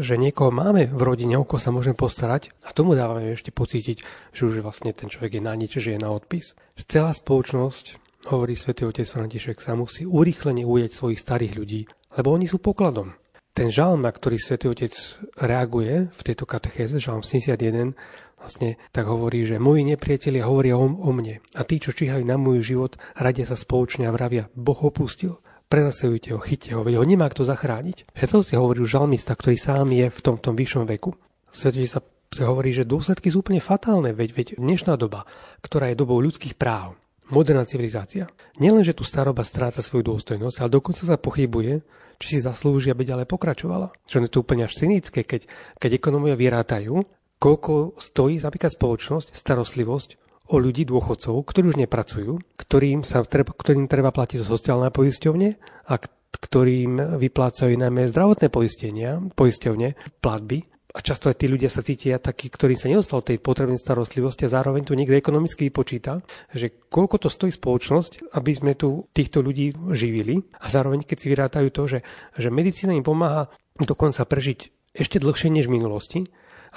[0.00, 4.02] že niekoho máme v rodine, o koho sa môžeme postarať a tomu dávame ešte pocítiť,
[4.32, 6.56] že už vlastne ten človek je na nič, že je na odpis.
[6.88, 8.00] Celá spoločnosť,
[8.32, 11.80] hovorí svätý otec František, sa musí urýchlene ujať svojich starých ľudí,
[12.16, 13.14] lebo oni sú pokladom.
[13.58, 14.94] Ten žalm, na ktorý svätý Otec
[15.34, 17.90] reaguje v tejto katechéze, žalm 71,
[18.38, 22.38] vlastne tak hovorí, že moji nepriatelia hovoria o, o mne a tí, čo číhajú na
[22.38, 25.42] môj život, radia sa spoločne a vravia, Boh opustil.
[25.66, 28.14] Prenasledujte ho, chytte ho, veď ho nemá kto zachrániť.
[28.14, 31.18] Že to si hovorí žalmista, ktorý sám je v tom, tom vyššom veku.
[31.50, 31.98] Svetý sa
[32.30, 35.26] sa hovorí, že dôsledky sú úplne fatálne, veď, veď dnešná doba,
[35.66, 36.94] ktorá je dobou ľudských práv,
[37.26, 38.30] moderná civilizácia,
[38.60, 41.82] nielen, tu staroba stráca svoju dôstojnosť, ale dokonca sa pochybuje,
[42.18, 43.94] či si zaslúži, aby ďalej pokračovala.
[44.10, 45.46] Že je to úplne až cynické, keď,
[45.78, 47.06] keď ekonomia vyrátajú,
[47.38, 50.18] koľko stojí napríklad spoločnosť, starostlivosť
[50.50, 55.48] o ľudí dôchodcov, ktorí už nepracujú, ktorým, sa treba, ktorým treba platiť zo sociálne poisťovne
[55.88, 55.94] a
[56.28, 62.48] ktorým vyplácajú najmä zdravotné poistenia, poisťovne, platby a často aj tí ľudia sa cítia takí,
[62.48, 66.24] ktorí sa nedostali tej potrebnej starostlivosti a zároveň tu niekde ekonomicky vypočíta,
[66.56, 70.40] že koľko to stojí spoločnosť, aby sme tu týchto ľudí živili.
[70.56, 71.98] A zároveň keď si vyrátajú to, že,
[72.40, 76.20] že medicína im pomáha dokonca prežiť ešte dlhšie než v minulosti,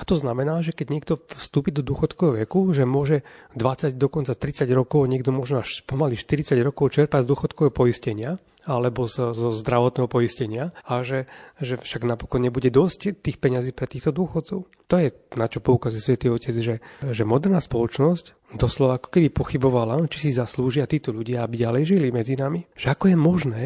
[0.02, 3.22] a to znamená, že keď niekto vstúpi do dôchodkového veku, že môže
[3.54, 9.10] 20, dokonca 30 rokov, niekto možno až pomaly 40 rokov čerpať z dôchodkového poistenia, alebo
[9.10, 11.26] zo, zo zdravotného poistenia a že,
[11.58, 14.70] že však napokon nebude dosť tých peňazí pre týchto dôchodcov.
[14.70, 20.06] To je na čo poukazuje Svetý Otec, že, že moderná spoločnosť doslova ako keby pochybovala,
[20.10, 22.66] či si zaslúžia títo ľudia, aby ďalej žili medzi nami.
[22.78, 23.64] Že ako je možné,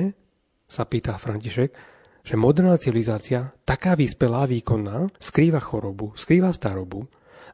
[0.67, 1.94] sa pýta František,
[2.25, 7.05] že moderná civilizácia, taká vyspelá, výkonná, skrýva chorobu, skrýva starobu,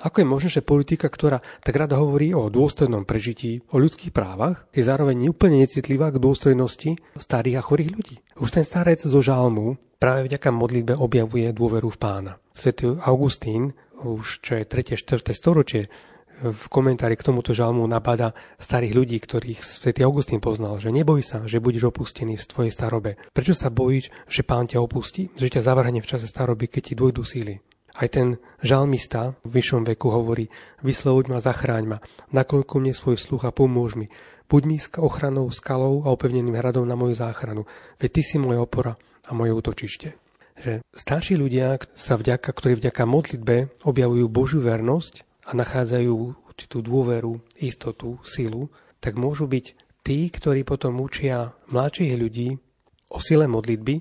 [0.01, 4.65] ako je možné, že politika, ktorá tak rada hovorí o dôstojnom prežití, o ľudských právach,
[4.74, 8.15] je zároveň úplne necitlivá k dôstojnosti starých a chorých ľudí?
[8.41, 12.34] Už ten starec zo žalmu práve vďaka modlitbe objavuje dôveru v pána.
[12.57, 14.97] Svetý Augustín, už čo je 3.
[14.97, 15.22] 4.
[15.38, 15.86] storočie,
[16.42, 21.46] v komentári k tomuto žalmu nabada starých ľudí, ktorých svätý Augustín poznal, že neboj sa,
[21.46, 23.22] že budeš opustený v tvojej starobe.
[23.30, 26.94] Prečo sa bojíš, že pán ťa opustí, že ťa zavrhne v čase staroby, keď ti
[26.98, 27.62] dôjdu síly?
[27.94, 30.50] Aj ten žalmista v vyššom veku hovorí,
[30.82, 31.98] vyslovuď ma, zachráň ma,
[32.34, 34.10] nakoľko mne svoj sluch a pomôž mi.
[34.48, 37.68] Buď mi ochranou, skalou a opevneným hradom na moju záchranu,
[38.00, 40.10] veď ty si moja opora a moje útočište.
[40.60, 43.56] Že starší ľudia, sa vďaka, ktorí vďaka modlitbe
[43.88, 48.72] objavujú Božiu vernosť a nachádzajú určitú dôveru, istotu, silu,
[49.04, 49.66] tak môžu byť
[49.99, 52.56] tí, ktorí potom učia mladších ľudí
[53.12, 53.99] o sile modlitby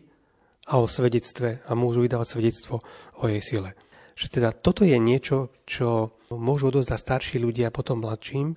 [0.71, 2.79] a o svedectve a môžu vydávať svedectvo
[3.19, 3.75] o jej sile.
[4.15, 8.55] Že teda toto je niečo, čo môžu odozdať starší ľudia potom mladším,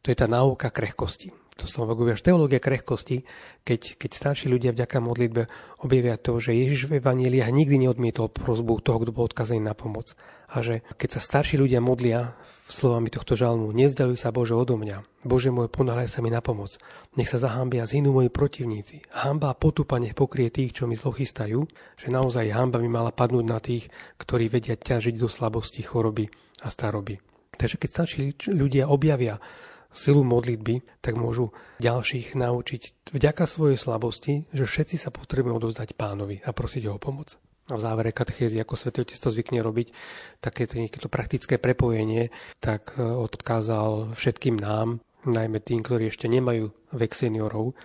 [0.00, 1.39] to je tá náuka krehkosti.
[1.60, 3.28] To som že teológia krehkosti,
[3.68, 5.44] keď, keď starší ľudia vďaka modlitbe
[5.84, 10.16] objavia to, že Ježiš v Evangeliách nikdy neodmietol prozbu toho, kto bol odkazený na pomoc.
[10.48, 12.32] A že keď sa starší ľudia modlia
[12.72, 15.04] slovami tohto žalmu, nezdajú sa Bože odo mňa.
[15.20, 16.80] Bože môj, ponáhľaj sa mi na pomoc.
[17.20, 19.04] Nech sa zahambia zhynú moji protivníci.
[19.12, 21.60] Hamba a potupa nech pokrie tých, čo mi zlochystajú,
[22.00, 26.30] že naozaj hamba mi mala padnúť na tých, ktorí vedia ťažiť zo slabosti, choroby
[26.64, 27.20] a staroby.
[27.60, 29.36] Takže keď starší ľudia objavia
[29.90, 31.50] silu modlitby, tak môžu
[31.82, 37.02] ďalších naučiť vďaka svojej slabosti, že všetci sa potrebujú odozdať pánovi a prosiť ho o
[37.02, 37.38] pomoc
[37.70, 39.94] a v závere katechézy, ako Svetý Otec to zvykne robiť,
[40.42, 47.12] také to praktické prepojenie, tak e, odkázal všetkým nám, najmä tým, ktorí ešte nemajú vek
[47.14, 47.78] seniorov,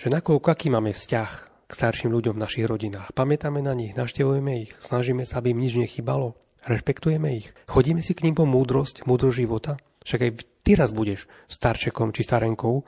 [0.00, 1.30] že nakoľko aký máme vzťah
[1.70, 3.14] k starším ľuďom v našich rodinách.
[3.14, 6.34] Pamätáme na nich, navštevujeme ich, snažíme sa, aby im nič nechybalo,
[6.66, 9.72] rešpektujeme ich, chodíme si k ním po múdrosť, múdrosť života.
[10.02, 10.32] Však aj
[10.62, 12.84] ty raz budeš starčekom či starenkou,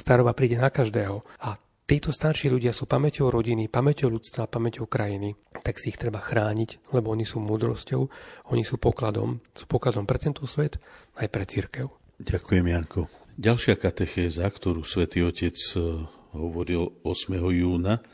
[0.00, 1.20] staroba príde na každého.
[1.44, 5.32] A Títo starší ľudia sú pamäťou rodiny, pamäťou ľudstva, pamäťou krajiny,
[5.64, 8.04] tak si ich treba chrániť, lebo oni sú múdrosťou,
[8.52, 10.76] oni sú pokladom, sú pokladom pre tento svet
[11.16, 11.88] aj pre církev.
[12.20, 13.08] Ďakujem, Janko.
[13.40, 16.04] Ďalšia katechéza, ktorú svätý Otec e,
[16.36, 17.40] hovoril 8.
[17.56, 18.04] júna,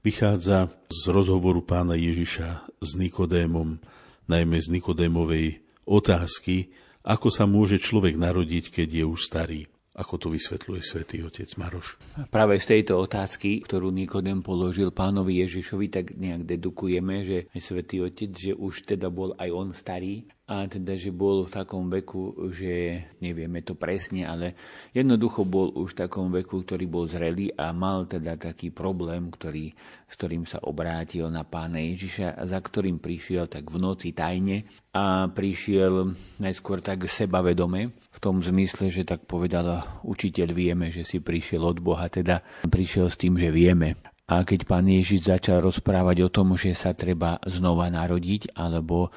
[0.00, 3.76] vychádza z rozhovoru pána Ježiša s Nikodémom,
[4.24, 6.72] najmä z Nikodémovej otázky,
[7.02, 9.62] ako sa môže človek narodiť, keď je už starý.
[9.92, 12.00] Ako to vysvetľuje svätý otec Maroš?
[12.32, 18.32] Práve z tejto otázky, ktorú Nikodem položil pánovi Ježišovi, tak nejak dedukujeme, že svätý otec,
[18.32, 22.98] že už teda bol aj on starý a teda, že bol v takom veku, že
[23.22, 24.58] nevieme to presne, ale
[24.90, 29.70] jednoducho bol už v takom veku, ktorý bol zrelý a mal teda taký problém, ktorý,
[30.10, 35.30] s ktorým sa obrátil na pána Ježiša, za ktorým prišiel tak v noci tajne a
[35.30, 36.10] prišiel
[36.42, 41.78] najskôr tak sebavedome, v tom zmysle, že tak povedal učiteľ, vieme, že si prišiel od
[41.78, 43.94] Boha, teda prišiel s tým, že vieme.
[44.32, 49.12] A keď pán Ježiš začal rozprávať o tom, že sa treba znova narodiť, alebo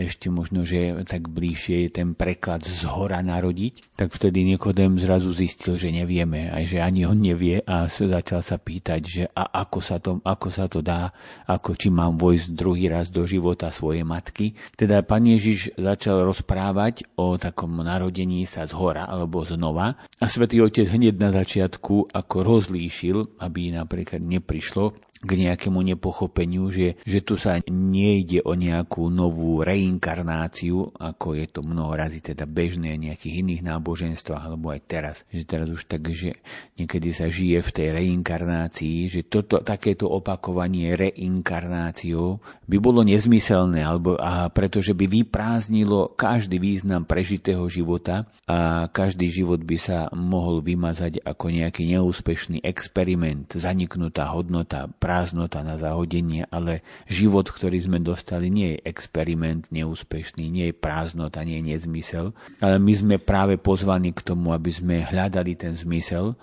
[0.00, 5.36] ešte možno, že tak bližšie je ten preklad z hora narodiť, tak vtedy Nikodem zrazu
[5.36, 9.78] zistil, že nevieme, aj že ani on nevie a začal sa pýtať, že a ako
[9.84, 11.12] sa to, ako sa to dá,
[11.44, 14.56] ako či mám vojsť druhý raz do života svojej matky.
[14.72, 20.64] Teda pán Ježiš začal rozprávať o takom narodení sa z hora alebo znova a svätý
[20.64, 27.36] Otec hneď na začiatku ako rozlíšil, aby napríklad neprišlo k nejakému nepochopeniu, že, že tu
[27.36, 33.44] sa nejde o nejakú novú reinkarnáciu, ako je to mnoho razy teda bežné v nejakých
[33.44, 35.16] iných náboženstvách, alebo aj teraz.
[35.28, 36.40] Že teraz už tak, že
[36.80, 44.16] niekedy sa žije v tej reinkarnácii, že toto, takéto opakovanie reinkarnáciou by bolo nezmyselné, alebo,
[44.16, 51.20] a pretože by vyprázdnilo každý význam prežitého života a každý život by sa mohol vymazať
[51.20, 58.76] ako nejaký neúspešný experiment, zaniknutá hodnota, prázdnota na zahodenie, ale život, ktorý sme dostali, nie
[58.76, 64.20] je experiment neúspešný, nie je prázdnota, nie je nezmysel, ale my sme práve pozvaní k
[64.20, 66.36] tomu, aby sme hľadali ten zmysel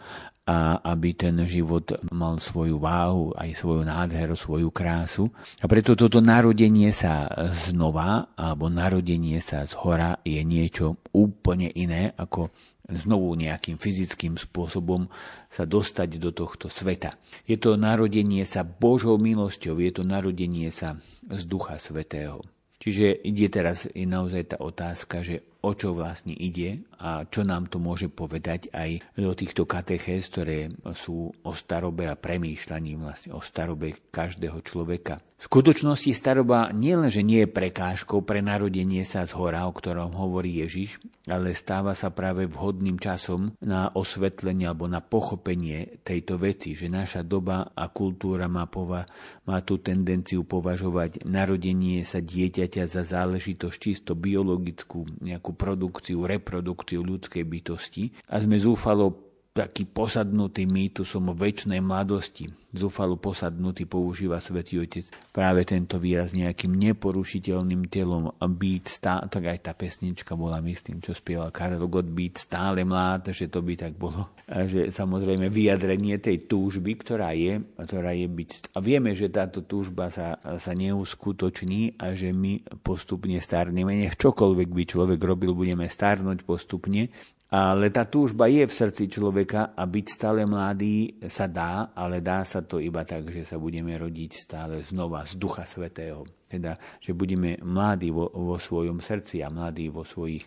[0.48, 5.28] a aby ten život mal svoju váhu, aj svoju nádheru, svoju krásu.
[5.60, 12.16] A preto toto narodenie sa znova, alebo narodenie sa z hora je niečo úplne iné
[12.16, 12.48] ako
[12.88, 15.12] znovu nejakým fyzickým spôsobom
[15.52, 17.20] sa dostať do tohto sveta.
[17.44, 20.96] Je to narodenie sa Božou milosťou, je to narodenie sa
[21.28, 22.44] z Ducha Svetého.
[22.78, 27.68] Čiže ide teraz je naozaj tá otázka, že o čo vlastne ide a čo nám
[27.74, 33.42] to môže povedať aj do týchto katechéz, ktoré sú o starobe a premýšľaním vlastne o
[33.42, 35.18] starobe každého človeka.
[35.38, 40.66] V skutočnosti staroba nielenže nie je prekážkou pre narodenie sa z hora, o ktorom hovorí
[40.66, 40.98] Ježiš,
[41.30, 47.22] ale stáva sa práve vhodným časom na osvetlenie alebo na pochopenie tejto veci, že naša
[47.22, 49.06] doba a kultúra má, pova-
[49.46, 57.46] má tú tendenciu považovať narodenie sa dieťaťa za záležitosť čisto biologickú, nejakú produkciu, reprodukciu ľudskej
[57.46, 58.10] bytosti.
[58.34, 59.27] A sme zúfalo
[59.58, 62.46] taký posadnutý mýtusom o väčšnej mladosti,
[62.78, 69.60] zúfalo posadnutý používa Svetý Otec práve tento výraz nejakým neporušiteľným telom byť stále, tak aj
[69.66, 73.98] tá pesnička bola, myslím, čo spieval Karel Gott, byť stále mlád, že to by tak
[73.98, 74.30] bolo.
[74.46, 78.78] A že samozrejme vyjadrenie tej túžby, ktorá je, ktorá je byť.
[78.78, 84.06] A vieme, že táto túžba sa, sa neuskutoční a že my postupne starneme.
[84.06, 87.10] Nech čokoľvek by človek robil, budeme starnúť postupne
[87.48, 92.44] ale tá túžba je v srdci človeka a byť stále mladý sa dá, ale dá
[92.44, 96.28] sa to iba tak, že sa budeme rodiť stále znova z Ducha Svetého.
[96.48, 100.44] Teda, že budeme mladí vo, vo svojom srdci a mladí vo svojich,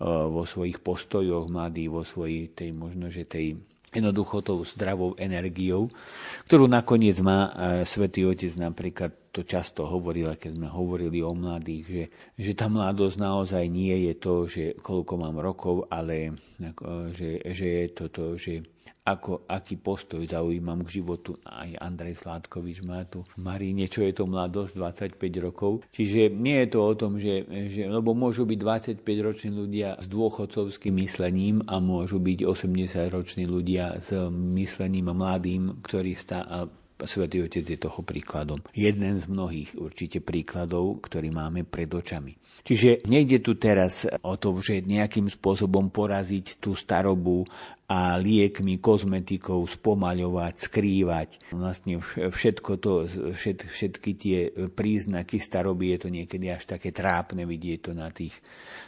[0.00, 3.60] uh, vo svojich postojoch, mladí vo svojej tej možno, že tej
[3.90, 5.90] jednoducho tou zdravou energiou,
[6.46, 11.84] ktorú nakoniec má e, Svetý Otec napríklad to často hovoril, keď sme hovorili o mladých,
[11.86, 16.34] že, že tá mladosť naozaj nie je to, že koľko mám rokov, ale
[17.14, 18.66] že, že je to to, že
[19.10, 21.34] ako, aký postoj zaujímam k životu.
[21.42, 25.82] Aj Andrej Sládkovič má tu Maríne, čo je to mladosť, 25 rokov.
[25.90, 28.58] Čiže nie je to o tom, že, že lebo môžu byť
[29.02, 36.46] 25-roční ľudia s dôchodcovským myslením a môžu byť 80-roční ľudia s myslením mladým, ktorí stá,
[37.06, 38.60] Svetý Otec je toho príkladom.
[38.76, 42.36] Jeden z mnohých určite príkladov, ktorý máme pred očami.
[42.64, 47.48] Čiže nejde tu teraz o to, že nejakým spôsobom poraziť tú starobu
[47.90, 51.50] a liekmi, kozmetikou spomaľovať, skrývať.
[51.50, 54.38] Vlastne všetko to, všet, všetky tie
[54.70, 58.38] príznaky staroby je to niekedy až také trápne vidieť to na tých,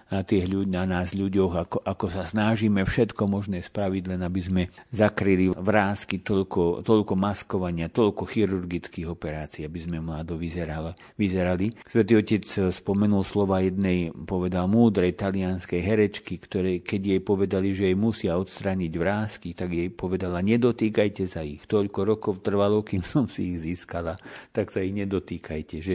[0.06, 4.38] na tých ľudí, na nás ľuďoch, ako, ako sa snažíme všetko možné spraviť, len aby
[4.38, 4.62] sme
[4.94, 10.94] zakryli vrázky toľko, toľko maskovania, toľko chirurgických operácií, aby sme mlado vyzerali.
[11.18, 11.74] vyzerali.
[11.90, 17.98] Svetý otec spomenul slova jednej, povedal múdrej talianskej herečky, ktoré, keď jej povedali, že jej
[17.98, 21.64] musia odstraniť robiť vrázky, tak jej povedala, nedotýkajte sa ich.
[21.64, 24.20] Toľko rokov trvalo, kým som si ich získala,
[24.52, 25.76] tak sa ich nedotýkajte.
[25.80, 25.94] Že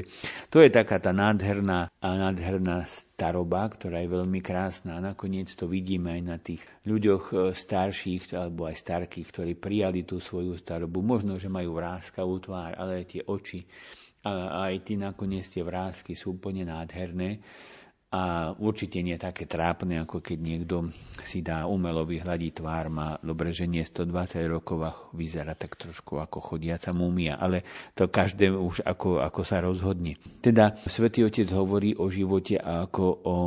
[0.49, 4.97] to je taká tá nádherná a nádherná staroba, ktorá je veľmi krásna.
[4.97, 10.01] A nakoniec to vidíme aj na tých ľuďoch e, starších alebo aj starkých, ktorí prijali
[10.01, 11.05] tú svoju starobu.
[11.05, 13.61] Možno, že majú vrázkavú tvár, ale tie oči
[14.25, 17.39] a aj ty nakoniec tie vrázky sú úplne nádherné
[18.07, 20.87] a určite nie také trápne, ako keď niekto
[21.27, 26.15] si dá umelo vyhľadiť tvár, má dobre, že nie 120 rokov a vyzerá tak trošku
[26.15, 30.15] ako chodiaca múmia, ale to každé už ako, ako sa rozhodne.
[30.39, 33.37] Teda Svetý Otec hovorí o živote ako o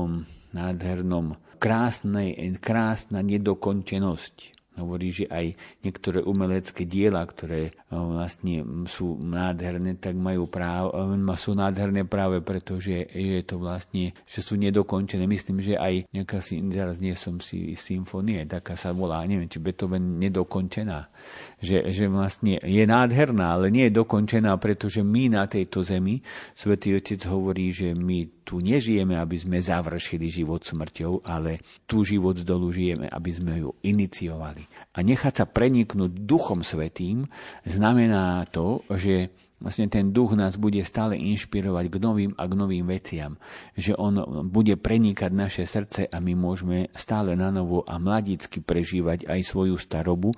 [0.53, 5.55] nádhernom, krásnej, krásna nedokončenosť hovorí, že aj
[5.85, 12.41] niektoré umelecké diela, ktoré e, vlastne sú nádherné, tak majú práv, e, sú nádherné práve
[12.41, 15.29] preto, že je to vlastne, že sú nedokončené.
[15.29, 16.41] Myslím, že aj nejaká,
[16.73, 21.13] teraz nie som si symfónie, taká sa volá, neviem, či Beethoven nedokončená.
[21.61, 26.25] Že, že vlastne je nádherná, ale nie je dokončená, pretože my na tejto zemi,
[26.57, 32.35] Svetý Otec hovorí, že my tu nežijeme, aby sme završili život smrťou, ale tu život
[32.43, 34.67] dolu žijeme, aby sme ju iniciovali.
[34.91, 37.31] A nechať sa preniknúť Duchom Svetým
[37.63, 39.31] znamená to, že
[39.61, 43.37] vlastne ten duch nás bude stále inšpirovať k novým a k novým veciam.
[43.77, 44.15] Že on
[44.49, 49.77] bude prenikať naše srdce a my môžeme stále na novo a mladicky prežívať aj svoju
[49.77, 50.33] starobu.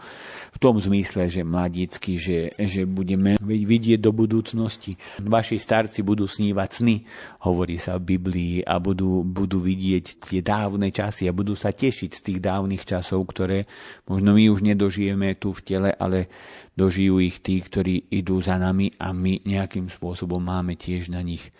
[0.53, 4.99] V tom zmysle, že mladicky, že, že budeme vidieť do budúcnosti.
[5.23, 6.97] Vaši starci budú snívať sny,
[7.47, 12.11] hovorí sa v Biblii, a budú, budú vidieť tie dávne časy a budú sa tešiť
[12.11, 13.70] z tých dávnych časov, ktoré
[14.11, 16.27] možno my už nedožijeme tu v tele, ale
[16.75, 21.53] dožijú ich tí, ktorí idú za nami a my nejakým spôsobom máme tiež na nich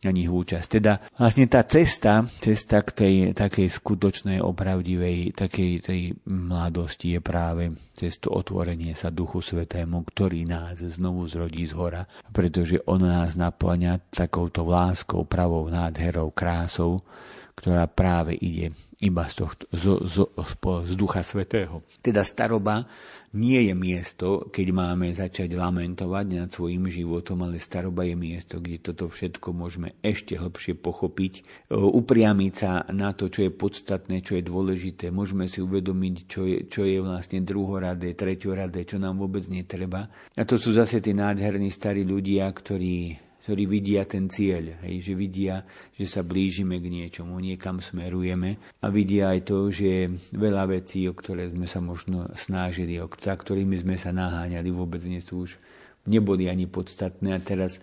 [0.00, 0.68] na nich účasť.
[0.80, 7.68] Teda vlastne tá cesta, cesta k tej takej skutočnej, opravdivej, takej tej mladosti je práve
[7.92, 14.08] cesto otvorenie sa Duchu Svetému, ktorý nás znovu zrodí z hora, pretože on nás naplňa
[14.08, 17.04] takouto láskou, pravou nádherou, krásou,
[17.52, 21.80] ktorá práve ide iba z, tohto, z, z, z, z Ducha Svetého.
[22.04, 22.84] Teda staroba
[23.32, 28.76] nie je miesto, keď máme začať lamentovať nad svojim životom, ale staroba je miesto, kde
[28.76, 31.42] toto všetko môžeme ešte hlbšie pochopiť, e,
[31.80, 35.08] upriamiť sa na to, čo je podstatné, čo je dôležité.
[35.08, 40.12] Môžeme si uvedomiť, čo je, čo je vlastne druhoradé, treťoradé, čo nám vôbec netreba.
[40.36, 45.18] A to sú zase tí nádherní starí ľudia, ktorí ktorí vidia ten cieľ, hej, že
[45.18, 45.66] vidia,
[45.98, 51.18] že sa blížime k niečomu, niekam smerujeme a vidia aj to, že veľa vecí, o
[51.18, 55.58] ktoré sme sa možno snažili, o ktorými sme sa naháňali, vôbec nie sú už
[56.06, 57.82] neboli ani podstatné a teraz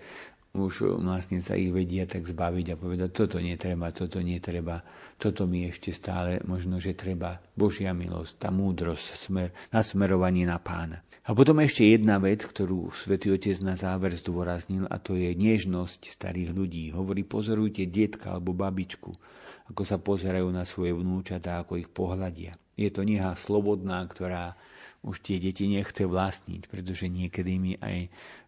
[0.55, 4.80] už vlastne sa ich vedia tak zbaviť a povedať, toto netreba, toto netreba,
[5.20, 11.03] toto mi ešte stále možno, že treba Božia milosť, tá múdrosť, smer, nasmerovanie na pána.
[11.28, 16.15] A potom ešte jedna vec, ktorú svätý Otec na záver zdôraznil, a to je nežnosť
[16.15, 16.95] starých ľudí.
[16.95, 19.11] Hovorí, pozorujte dietka alebo babičku,
[19.67, 22.55] ako sa pozerajú na svoje vnúčatá, ako ich pohľadia.
[22.80, 24.55] Je to neha slobodná, ktorá
[25.03, 28.07] už tie deti nechce vlastniť, pretože niekedy my aj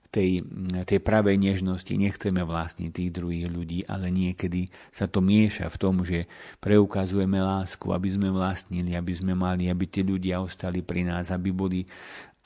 [0.09, 0.41] tej,
[0.89, 6.01] tej pravej nežnosti nechceme vlastniť tých druhých ľudí, ale niekedy sa to mieša v tom,
[6.01, 6.25] že
[6.57, 11.53] preukazujeme lásku, aby sme vlastnili, aby sme mali, aby tí ľudia ostali pri nás, aby
[11.53, 11.85] boli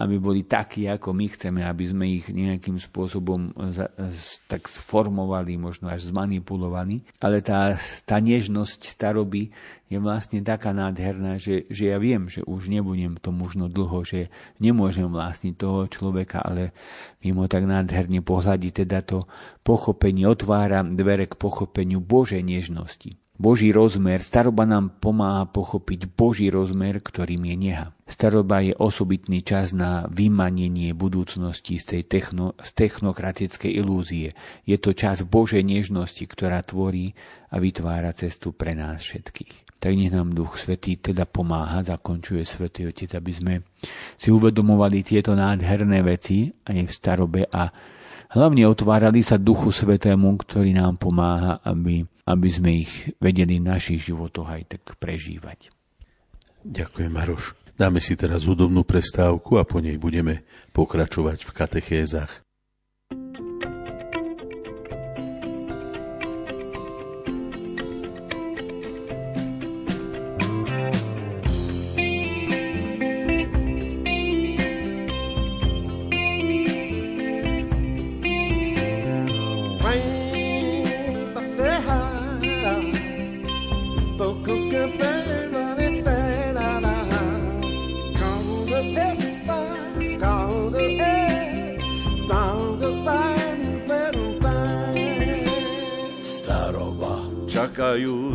[0.03, 3.55] aby boli takí, ako my chceme, aby sme ich nejakým spôsobom
[4.51, 7.07] tak sformovali, možno až zmanipulovali.
[7.23, 9.55] Ale tá, tá nežnosť staroby
[9.87, 14.27] je vlastne taká nádherná, že, že ja viem, že už nebudem to možno dlho, že
[14.59, 16.75] nemôžem vlastniť toho človeka, ale
[17.23, 19.29] viem ho tak nádherne pohľadiť, teda to
[19.63, 23.22] pochopenie otvára dvere k pochopeniu Božej nežnosti.
[23.33, 27.87] Boží rozmer, staroba nám pomáha pochopiť Boží rozmer, ktorým je neha.
[28.05, 34.37] Staroba je osobitný čas na vymanenie budúcnosti z tej techno, z technokratickej ilúzie.
[34.69, 37.17] Je to čas Božej nežnosti, ktorá tvorí
[37.49, 39.81] a vytvára cestu pre nás všetkých.
[39.81, 43.53] Tak nech nám Duch Svetý teda pomáha, zakončuje Svetý Otec, aby sme
[44.15, 47.67] si uvedomovali tieto nádherné veci aj v starobe a
[48.33, 53.99] hlavne otvárali sa Duchu Svetému, ktorý nám pomáha, aby aby sme ich vedeli v našich
[54.07, 55.67] životoch aj tak prežívať.
[56.63, 57.59] Ďakujem, Maroš.
[57.75, 62.42] Dáme si teraz hudobnú prestávku a po nej budeme pokračovať v katechézach.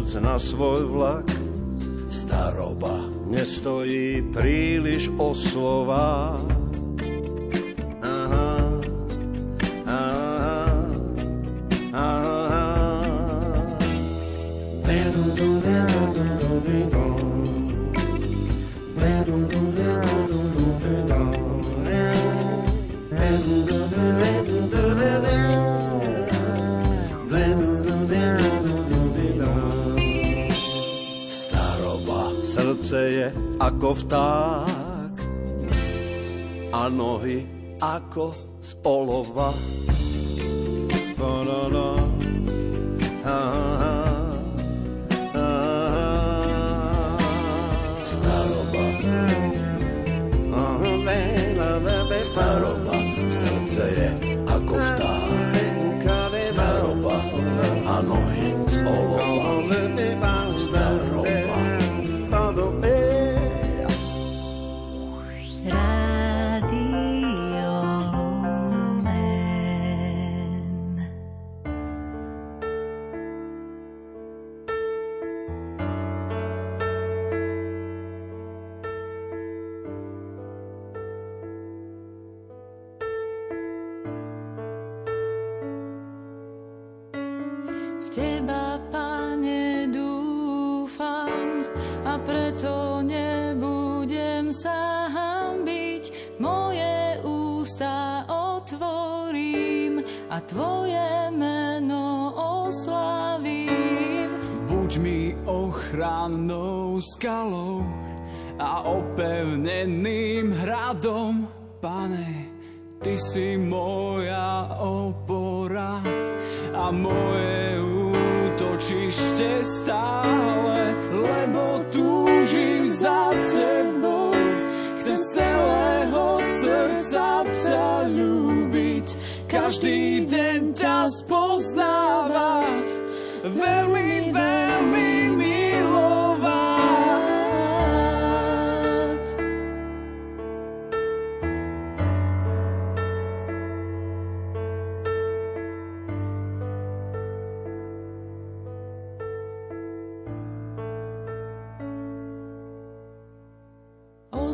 [0.08, 1.28] Čakajúc na svoj vlak.
[2.08, 2.96] Staroba
[3.28, 6.40] nestojí príliš o slova.
[38.18, 38.47] Ako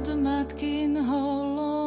[0.05, 1.84] Od matkinho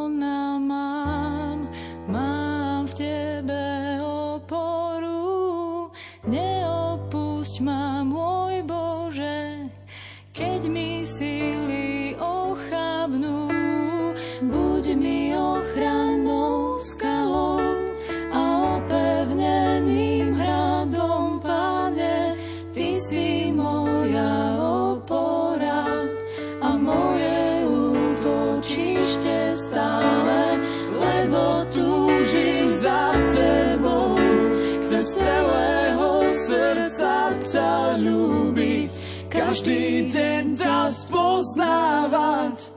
[39.58, 42.70] každý deň ťa spoznávať,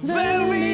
[0.00, 0.71] veľmi,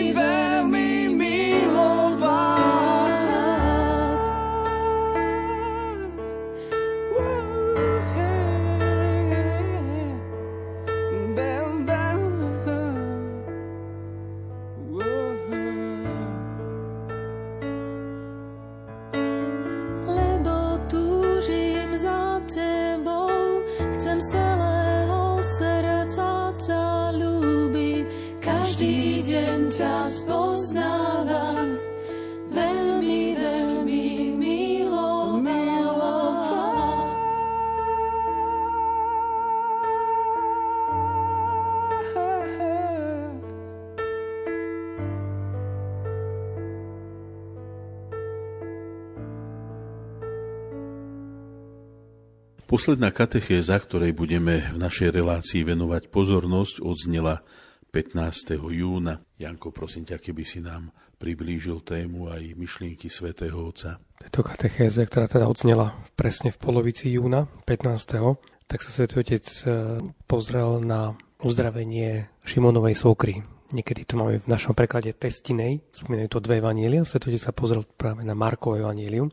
[52.88, 57.44] Posledná katechéza, ktorej budeme v našej relácii venovať pozornosť, odznela
[57.92, 58.56] 15.
[58.56, 59.20] júna.
[59.36, 60.88] Janko, prosím ťa, keby si nám
[61.20, 64.00] priblížil tému aj myšlienky svätého Otca.
[64.24, 68.08] tejto katechéze, ktorá teda odznela presne v polovici júna, 15.
[68.64, 69.64] tak sa Svetý Otec e,
[70.24, 71.12] pozrel na
[71.44, 73.44] uzdravenie Šimonovej svokry.
[73.68, 77.84] Niekedy to máme v našom preklade testinej, spomínajú to dve evanielia, Svetý Otec sa pozrel
[77.84, 79.28] práve na Markovo evanílium.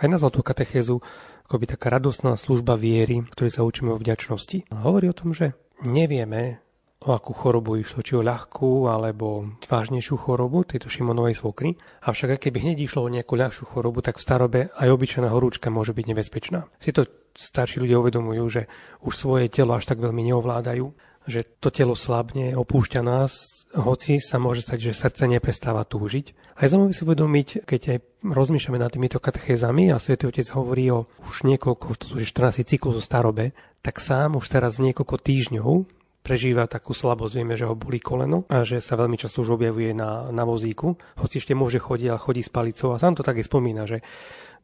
[0.00, 1.04] Aj nazval tú katechézu
[1.46, 4.66] akoby taká radostná služba viery, ktorej sa učíme o vďačnosti.
[4.74, 5.54] A hovorí o tom, že
[5.86, 6.66] nevieme,
[7.06, 11.78] o akú chorobu išlo, či o ľahkú alebo vážnejšiu chorobu tejto Šimonovej svokry.
[12.02, 15.70] Avšak aj keby hneď išlo o nejakú ľahšiu chorobu, tak v starobe aj obyčajná horúčka
[15.70, 16.66] môže byť nebezpečná.
[16.82, 18.62] Si to starší ľudia uvedomujú, že
[19.06, 20.88] už svoje telo až tak veľmi neovládajú,
[21.30, 26.45] že to telo slabne, opúšťa nás, hoci sa môže stať, že srdce neprestáva túžiť.
[26.56, 30.88] A je zaujímavé si uvedomiť, keď aj rozmýšľame nad týmito katechézami a Svetý Otec hovorí
[30.88, 33.52] o už niekoľko, to sú 14 cyklus o starobe,
[33.84, 35.95] tak sám už teraz niekoľko týždňov
[36.26, 39.94] prežíva takú slabosť, vieme, že ho bolí koleno a že sa veľmi často už objavuje
[39.94, 43.38] na, na vozíku, hoci ešte môže chodiť, ale chodí s palicou a sám to tak
[43.38, 44.02] aj spomína, že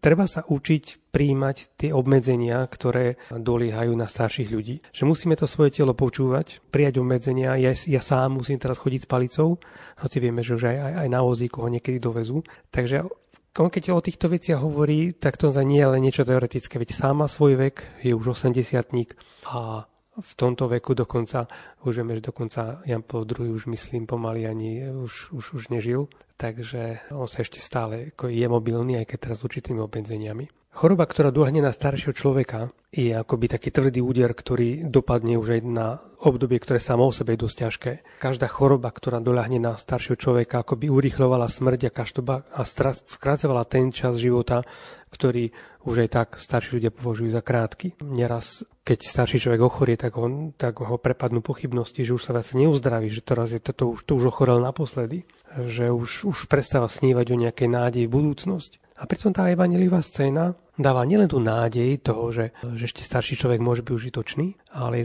[0.02, 4.82] treba sa učiť príjmať tie obmedzenia, ktoré doliehajú na starších ľudí.
[4.90, 7.54] Že musíme to svoje telo počúvať, prijať obmedzenia.
[7.62, 9.62] Ja, ja sám musím teraz chodiť s palicou,
[10.02, 12.42] hoci vieme, že už aj, aj, aj na vozíku ho niekedy dovezú.
[12.74, 13.06] Takže
[13.52, 16.90] on keď o týchto veciach hovorí, tak to za nie je len niečo teoretické, veď
[16.96, 18.80] sám má svoj vek, je už 80
[19.44, 21.48] a v tomto veku dokonca,
[21.88, 26.08] už vieme, že dokonca Jan Paul II už myslím pomaly ani už, už, už nežil,
[26.36, 30.61] takže on sa ešte stále je mobilný, aj keď teraz s určitými obmedzeniami.
[30.72, 35.62] Choroba, ktorá dohne na staršieho človeka, je akoby taký tvrdý úder, ktorý dopadne už aj
[35.68, 37.92] na obdobie, ktoré samo o sebe je dosť ťažké.
[38.16, 43.92] Každá choroba, ktorá doľahne na staršieho človeka, akoby urýchľovala smrť a, každoba, a skracovala ten
[43.92, 44.64] čas života,
[45.12, 45.52] ktorý
[45.84, 48.00] už aj tak starší ľudia považujú za krátky.
[48.08, 52.48] Neraz, keď starší človek ochorie, tak, on, tak ho prepadnú pochybnosti, že už sa viac
[52.56, 55.28] neuzdraví, že teraz je toto už, to už ochorel naposledy,
[55.68, 58.80] že už, už prestáva snívať o nejakej nádej v budúcnosť.
[59.02, 63.60] A pritom tá evangelivá scéna dáva nielen tú nádej toho, že, že ešte starší človek
[63.60, 65.04] môže byť užitočný, ale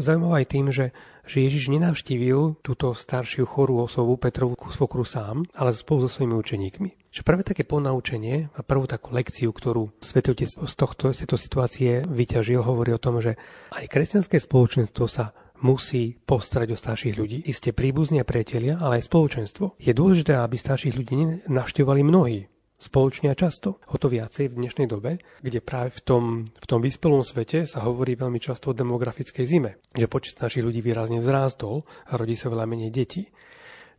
[0.00, 0.96] zaujímavé, aj tým, že,
[1.28, 6.90] že Ježiš nenavštívil túto staršiu chorú osobu Petrovú svokru sám, ale spolu so svojimi učeníkmi.
[7.14, 12.02] Čo prvé také ponaučenie a prvú takú lekciu, ktorú Svetotec z tohto, z tejto situácie
[12.02, 13.38] vyťažil, hovorí o tom, že
[13.70, 15.30] aj kresťanské spoločenstvo sa
[15.62, 17.38] musí postarať o starších ľudí.
[17.46, 19.78] Isté príbuzní a priatelia, ale aj spoločenstvo.
[19.78, 21.14] Je dôležité, aby starších ľudí
[21.46, 22.38] navštevovali mnohí
[22.84, 23.80] spoločne a často.
[23.88, 27.80] O to viacej v dnešnej dobe, kde práve v tom, v tom vyspelom svete sa
[27.88, 32.52] hovorí veľmi často o demografickej zime, že počet našich ľudí výrazne vzrástol a rodí sa
[32.52, 33.32] veľa menej detí.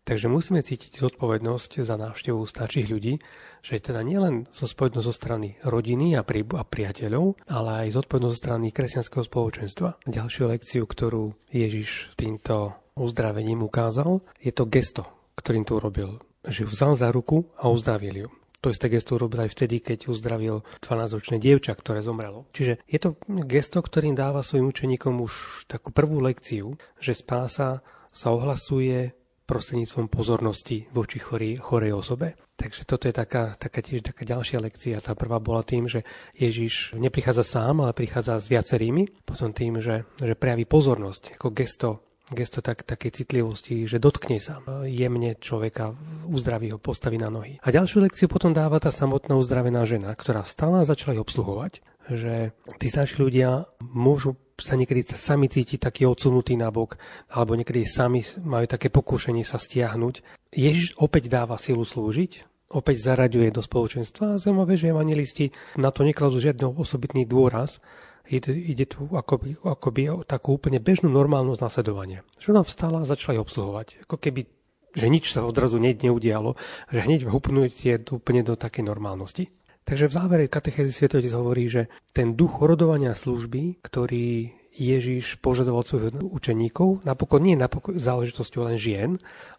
[0.06, 3.18] Takže musíme cítiť zodpovednosť za návštevu starších ľudí,
[3.66, 8.42] že teda nielen zodpovednosť zo strany rodiny a, pri, a priateľov, ale aj zodpovednosť zo
[8.46, 10.06] strany kresťanského spoločenstva.
[10.06, 15.10] Ďalšiu lekciu, ktorú Ježiš týmto uzdravením ukázal, je to gesto,
[15.42, 16.22] ktorým to urobil.
[16.46, 18.30] Že ju vzal za ruku a uzdravil ju.
[18.66, 22.50] To isté gesto urobil aj vtedy, keď uzdravil 12-ročné dievča, ktoré zomrelo.
[22.50, 23.14] Čiže je to
[23.46, 29.14] gesto, ktorým dáva svojim učeníkom už takú prvú lekciu, že spása sa ohlasuje
[29.46, 32.34] prostredníctvom pozornosti voči chorej, chorej osobe.
[32.58, 34.98] Takže toto je taká, taká tiež taká ďalšia lekcia.
[34.98, 36.02] Tá prvá bola tým, že
[36.34, 39.30] Ježiš neprichádza sám, ale prichádza s viacerými.
[39.30, 41.90] Potom tým, že, že prejaví pozornosť ako gesto
[42.34, 45.94] gesto tak, takej citlivosti, že dotkne sa jemne človeka,
[46.26, 47.62] uzdraví ho, postaví na nohy.
[47.62, 51.86] A ďalšiu lekciu potom dáva tá samotná uzdravená žena, ktorá stala a začala ich obsluhovať.
[52.06, 56.96] Že tí starší ľudia môžu sa niekedy sami cítiť taký odsunutý nabok,
[57.28, 60.24] alebo niekedy sami majú také pokúšanie sa stiahnuť.
[60.56, 65.46] Ježiš opäť dáva silu slúžiť, opäť zaraďuje do spoločenstva a zaujímavé, že evangelisti
[65.76, 67.84] na to nekladú žiadny osobitný dôraz,
[68.30, 72.22] ide, ide tu akoby, akoby o takú úplne bežnú normálnosť nasledovania.
[72.42, 73.88] Že ona vstala a začala ich obsluhovať.
[74.10, 74.50] Ako keby
[74.96, 76.56] že nič sa odrazu ne, neudialo,
[76.88, 79.52] že hneď je úplne do takej normálnosti.
[79.86, 86.20] Takže v závere katechézy Svetotec hovorí, že ten duch rodovania služby, ktorý Ježiš požadoval svojich
[86.20, 89.10] učeníkov, napokon nie napokon záležitosťou len žien,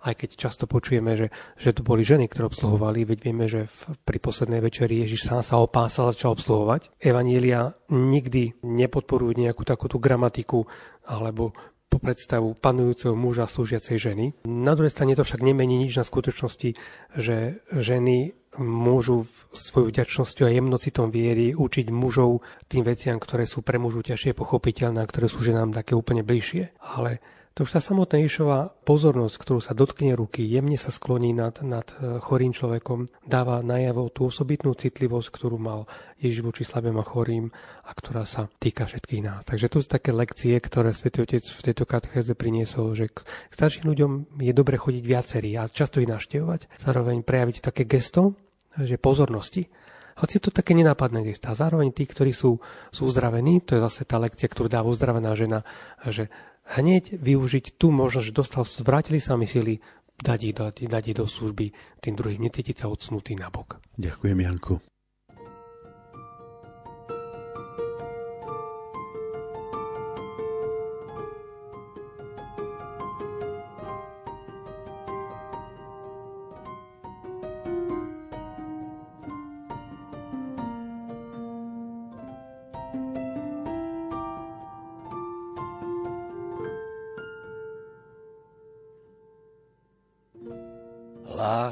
[0.05, 3.81] aj keď často počujeme, že, že to boli ženy, ktoré obsluhovali, veď vieme, že v,
[4.05, 6.93] pri poslednej večeri Ježiš sám sa opásal a začal obsluhovať.
[7.01, 10.69] Evanielia nikdy nepodporujú nejakú takúto gramatiku
[11.09, 11.57] alebo
[11.87, 14.27] po predstavu panujúceho muža slúžiacej ženy.
[14.45, 16.75] Na druhej strane to však nemení nič na skutočnosti,
[17.15, 23.77] že ženy môžu svoju vďačnosťou a jemnocitom viery učiť mužov tým veciam, ktoré sú pre
[23.77, 26.73] mužov ťažšie pochopiteľné a ktoré sú ženám také úplne bližšie.
[26.81, 27.21] Ale
[27.57, 31.89] to už tá samotná Ježova pozornosť, ktorú sa dotkne ruky, jemne sa skloní nad, nad
[31.97, 35.89] e, chorým človekom, dáva najavo tú osobitnú citlivosť, ktorú mal
[36.21, 37.49] Ježiš voči slabým a chorým
[37.89, 39.49] a ktorá sa týka všetkých nás.
[39.49, 43.89] Takže to sú také lekcie, ktoré Svetý Otec v tejto katechéze priniesol, že k starším
[43.89, 46.77] ľuďom je dobre chodiť viacerí a často ich naštevovať.
[46.77, 48.37] Zároveň prejaviť také gesto,
[48.77, 49.65] že pozornosti.
[50.17, 51.49] Hoci to také nenápadné gesto.
[51.49, 52.61] A zároveň tí, ktorí sú,
[52.93, 55.61] sú uzdravení, to je zase tá lekcia, ktorú dáva uzdravená žena,
[56.09, 56.33] že
[56.75, 59.79] hneď využiť tú možnosť, že dostal, vrátili sa mi sily,
[60.19, 61.67] dať ich, dať, dať ich do služby
[62.03, 63.79] tým druhým, necítiť sa odsunutý na bok.
[64.01, 64.96] Ďakujem, Janko.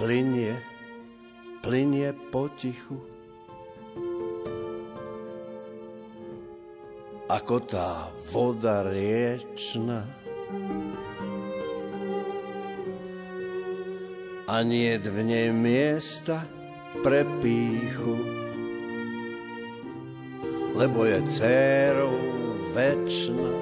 [0.00, 0.56] Plinie,
[1.60, 2.98] plinie potichu.
[7.30, 10.02] Ako tá voda riečna.
[14.50, 16.42] A nie v nej miesta
[17.06, 18.18] pre píchu.
[20.74, 22.18] Lebo je dcerou
[22.74, 23.52] večná,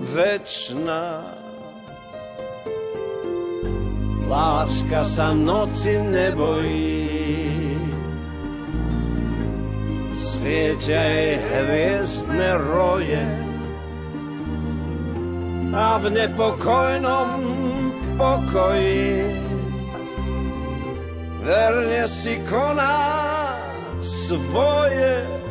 [0.00, 1.33] večná
[4.34, 7.06] Láska sa noci nebojí,
[10.10, 13.22] svietia jej hviezdne roje
[15.70, 17.30] a v nepokojnom
[18.18, 19.22] pokoji.
[21.46, 23.54] Verne si koná
[24.02, 25.43] svoje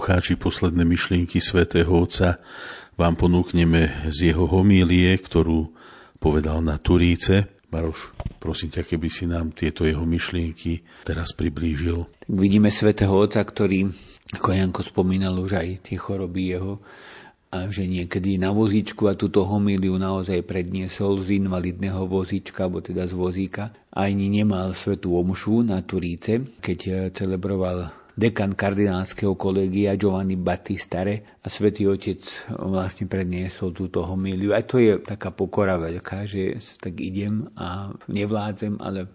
[0.00, 2.40] poslucháči, posledné myšlienky svätého Otca
[2.96, 5.76] vám ponúkneme z jeho homílie, ktorú
[6.16, 7.60] povedal na Turíce.
[7.68, 12.08] Maroš, prosím ťa, keby si nám tieto jeho myšlienky teraz priblížil.
[12.16, 13.92] Tak vidíme svätého Otca, ktorý,
[14.40, 16.80] ako Janko spomínal, už aj tie choroby jeho
[17.52, 23.04] a že niekedy na vozíčku a túto homíliu naozaj predniesol z invalidného vozíčka, alebo teda
[23.04, 23.76] z vozíka.
[23.92, 31.88] Ani nemal svetú omšu na Turíce, keď celebroval dekan kardinálskeho kolegia Giovanni Battistare a svätý
[31.88, 32.20] Otec
[32.52, 34.52] vlastne predniesol túto homíliu.
[34.52, 39.08] Aj to je taká pokora veľká, že tak idem a nevládzem, ale,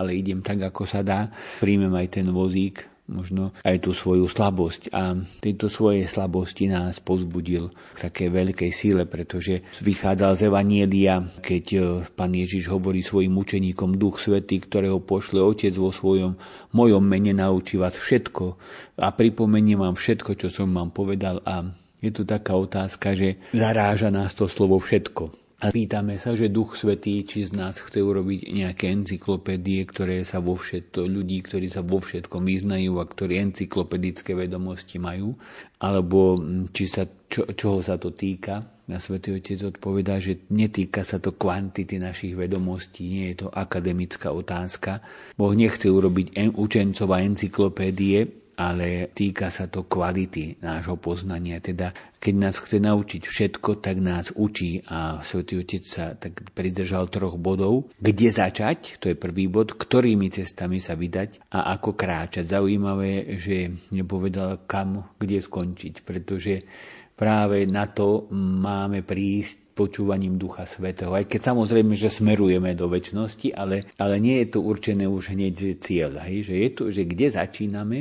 [0.00, 1.28] ale idem tak, ako sa dá.
[1.60, 4.90] Príjmem aj ten vozík, možno aj tú svoju slabosť.
[4.90, 11.64] A tejto svojej slabosti nás pozbudil k také veľkej síle, pretože vychádzal z Evanielia, keď
[11.72, 11.78] e,
[12.12, 16.34] pán Ježiš hovorí svojim učeníkom Duch Svetý, ktorého pošle Otec vo svojom
[16.74, 18.58] mojom mene naučí vás všetko.
[18.98, 21.38] A pripomeniem vám všetko, čo som vám povedal.
[21.46, 21.62] A
[22.02, 26.76] je tu taká otázka, že zaráža nás to slovo všetko a pýtame sa, že Duch
[26.76, 31.80] Svetý, či z nás chce urobiť nejaké encyklopédie, ktoré sa vo všetko, ľudí, ktorí sa
[31.80, 35.32] vo všetkom vyznajú a ktorí encyklopedické vedomosti majú,
[35.80, 36.36] alebo
[36.76, 38.84] či sa, čo, čoho sa to týka.
[38.86, 44.30] Na Svetý Otec odpovedá, že netýka sa to kvantity našich vedomostí, nie je to akademická
[44.30, 45.02] otázka.
[45.34, 51.60] Boh nechce urobiť en, učencov a encyklopédie, ale týka sa to kvality nášho poznania.
[51.60, 57.12] Teda keď nás chce naučiť všetko, tak nás učí a Svetý Otec sa tak pridržal
[57.12, 57.92] troch bodov.
[58.00, 62.48] Kde začať, to je prvý bod, ktorými cestami sa vydať a ako kráčať.
[62.48, 66.64] Zaujímavé, že nepovedal kam, kde skončiť, pretože
[67.12, 71.12] práve na to máme prísť počúvaním Ducha Svetého.
[71.12, 75.76] Aj keď samozrejme, že smerujeme do väčšnosti, ale, ale nie je to určené už hneď
[75.76, 76.16] cieľ.
[76.24, 76.48] Hej?
[76.48, 77.98] Že je to, že kde začíname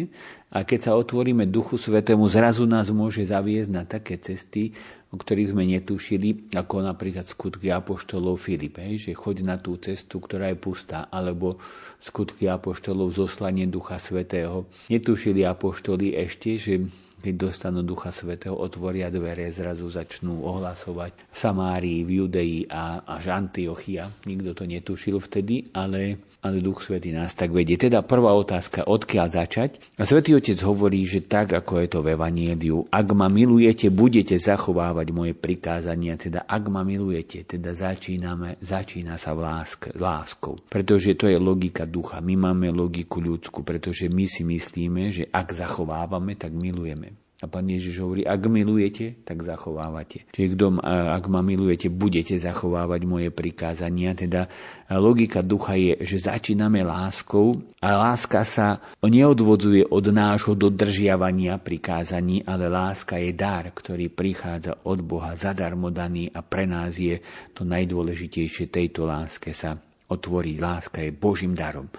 [0.56, 4.72] a keď sa otvoríme Duchu Svetému, zrazu nás môže zaviesť na také cesty,
[5.12, 9.12] o ktorých sme netušili, ako napríklad skutky Apoštolov Filip, hej?
[9.12, 11.60] že choď na tú cestu, ktorá je pustá, alebo
[12.00, 14.64] skutky Apoštolov zoslanie Ducha Svetého.
[14.88, 16.88] Netušili Apoštoli ešte, že
[17.26, 23.34] keď dostanú Ducha Svetého, otvoria dvere, zrazu začnú ohlasovať v Samárii, v Judei a až
[23.34, 24.06] Antiochia.
[24.30, 27.74] Nikto to netušil vtedy, ale, ale Duch Svetý nás tak vedie.
[27.74, 29.82] Teda prvá otázka, odkiaľ začať?
[29.98, 34.38] A Svetý Otec hovorí, že tak, ako je to v Evanieliu, ak ma milujete, budete
[34.38, 40.62] zachovávať moje prikázania, teda ak ma milujete, teda začíname, začína sa v lásk, láskou.
[40.70, 42.22] Pretože to je logika ducha.
[42.22, 47.25] My máme logiku ľudskú, pretože my si myslíme, že ak zachovávame, tak milujeme.
[47.46, 50.26] A pán Ježiš hovorí, ak milujete, tak zachovávate.
[50.34, 54.18] Čiže kto, ak ma milujete, budete zachovávať moje prikázania.
[54.18, 54.50] Teda
[54.90, 57.54] logika ducha je, že začíname láskou
[57.86, 65.06] a láska sa neodvodzuje od nášho dodržiavania prikázaní, ale láska je dar, ktorý prichádza od
[65.06, 67.22] Boha zadarmo daný a pre nás je
[67.54, 70.56] to najdôležitejšie tejto láske sa otvoriť.
[70.62, 71.90] Láska je Božím darom.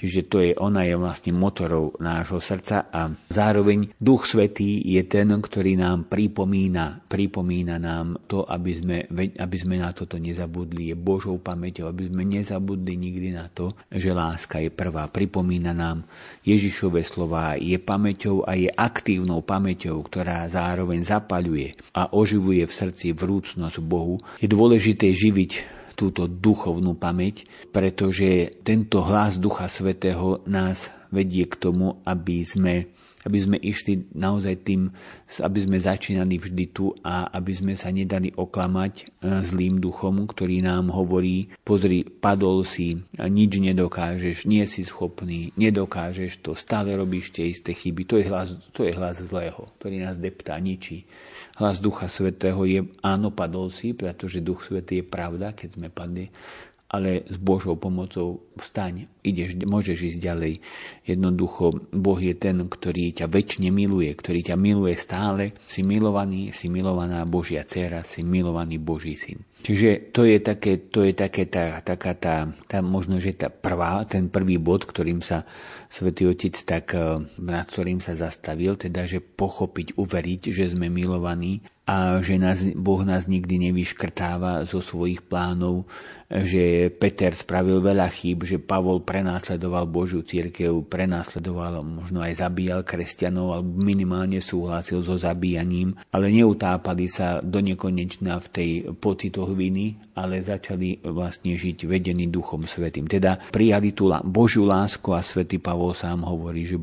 [0.00, 5.28] Čiže to je, ona je vlastne motorou nášho srdca a zároveň Duch Svetý je ten,
[5.28, 8.96] ktorý nám pripomína, pripomína nám to, aby sme,
[9.36, 10.88] aby sme na toto nezabudli.
[10.88, 15.04] Je Božou pamäťou, aby sme nezabudli nikdy na to, že láska je prvá.
[15.12, 16.08] Pripomína nám
[16.48, 23.12] Ježišové slova, je pamäťou a je aktívnou pamäťou, ktorá zároveň zapaľuje a oživuje v srdci
[23.12, 24.16] vrúcnosť Bohu.
[24.40, 32.00] Je dôležité živiť túto duchovnú pamäť, pretože tento hlas Ducha Svetého nás vedie k tomu,
[32.08, 32.88] aby sme
[33.20, 34.88] aby sme išli naozaj tým,
[35.44, 39.04] aby sme začínali vždy tu a aby sme sa nedali oklamať e,
[39.44, 46.56] zlým duchom, ktorý nám hovorí, pozri, padol si, nič nedokážeš, nie si schopný, nedokážeš to,
[46.56, 48.08] stále robíš tie isté chyby.
[48.08, 51.04] To je hlas, to je hlas zlého, ktorý nás deptá, ničí.
[51.60, 56.32] Hlas Ducha Svetého je, áno, padol si, pretože Duch Svetý je pravda, keď sme padli,
[56.90, 60.54] ale s Božou pomocou vstaň, ideš, môžeš ísť ďalej.
[61.06, 65.54] Jednoducho, Boh je ten, ktorý ťa väčšine miluje, ktorý ťa miluje stále.
[65.70, 69.46] Si milovaný, si milovaná Božia dcera, si milovaný Boží syn.
[69.62, 74.02] Čiže to je také, to je také tá, taká tá, tá, možno, že tá prvá,
[74.02, 75.46] ten prvý bod, ktorým sa
[75.86, 81.62] Svetý Otec tak, eh, nad ktorým sa zastavil, teda, že pochopiť, uveriť, že sme milovaní
[81.90, 85.90] a že nás, Boh nás nikdy nevyškrtáva zo svojich plánov,
[86.30, 93.58] že Peter spravil veľa chýb, že Pavol prenásledoval Božiu církev, prenásledoval, možno aj zabíjal kresťanov,
[93.58, 100.38] alebo minimálne súhlasil so zabíjaním, ale neutápali sa do nekonečna v tej pocitoch viny, ale
[100.38, 103.10] začali vlastne žiť vedení Duchom Svetým.
[103.10, 106.78] Teda prijali tú Božiu lásku a Svetý Pavol sám hovorí, že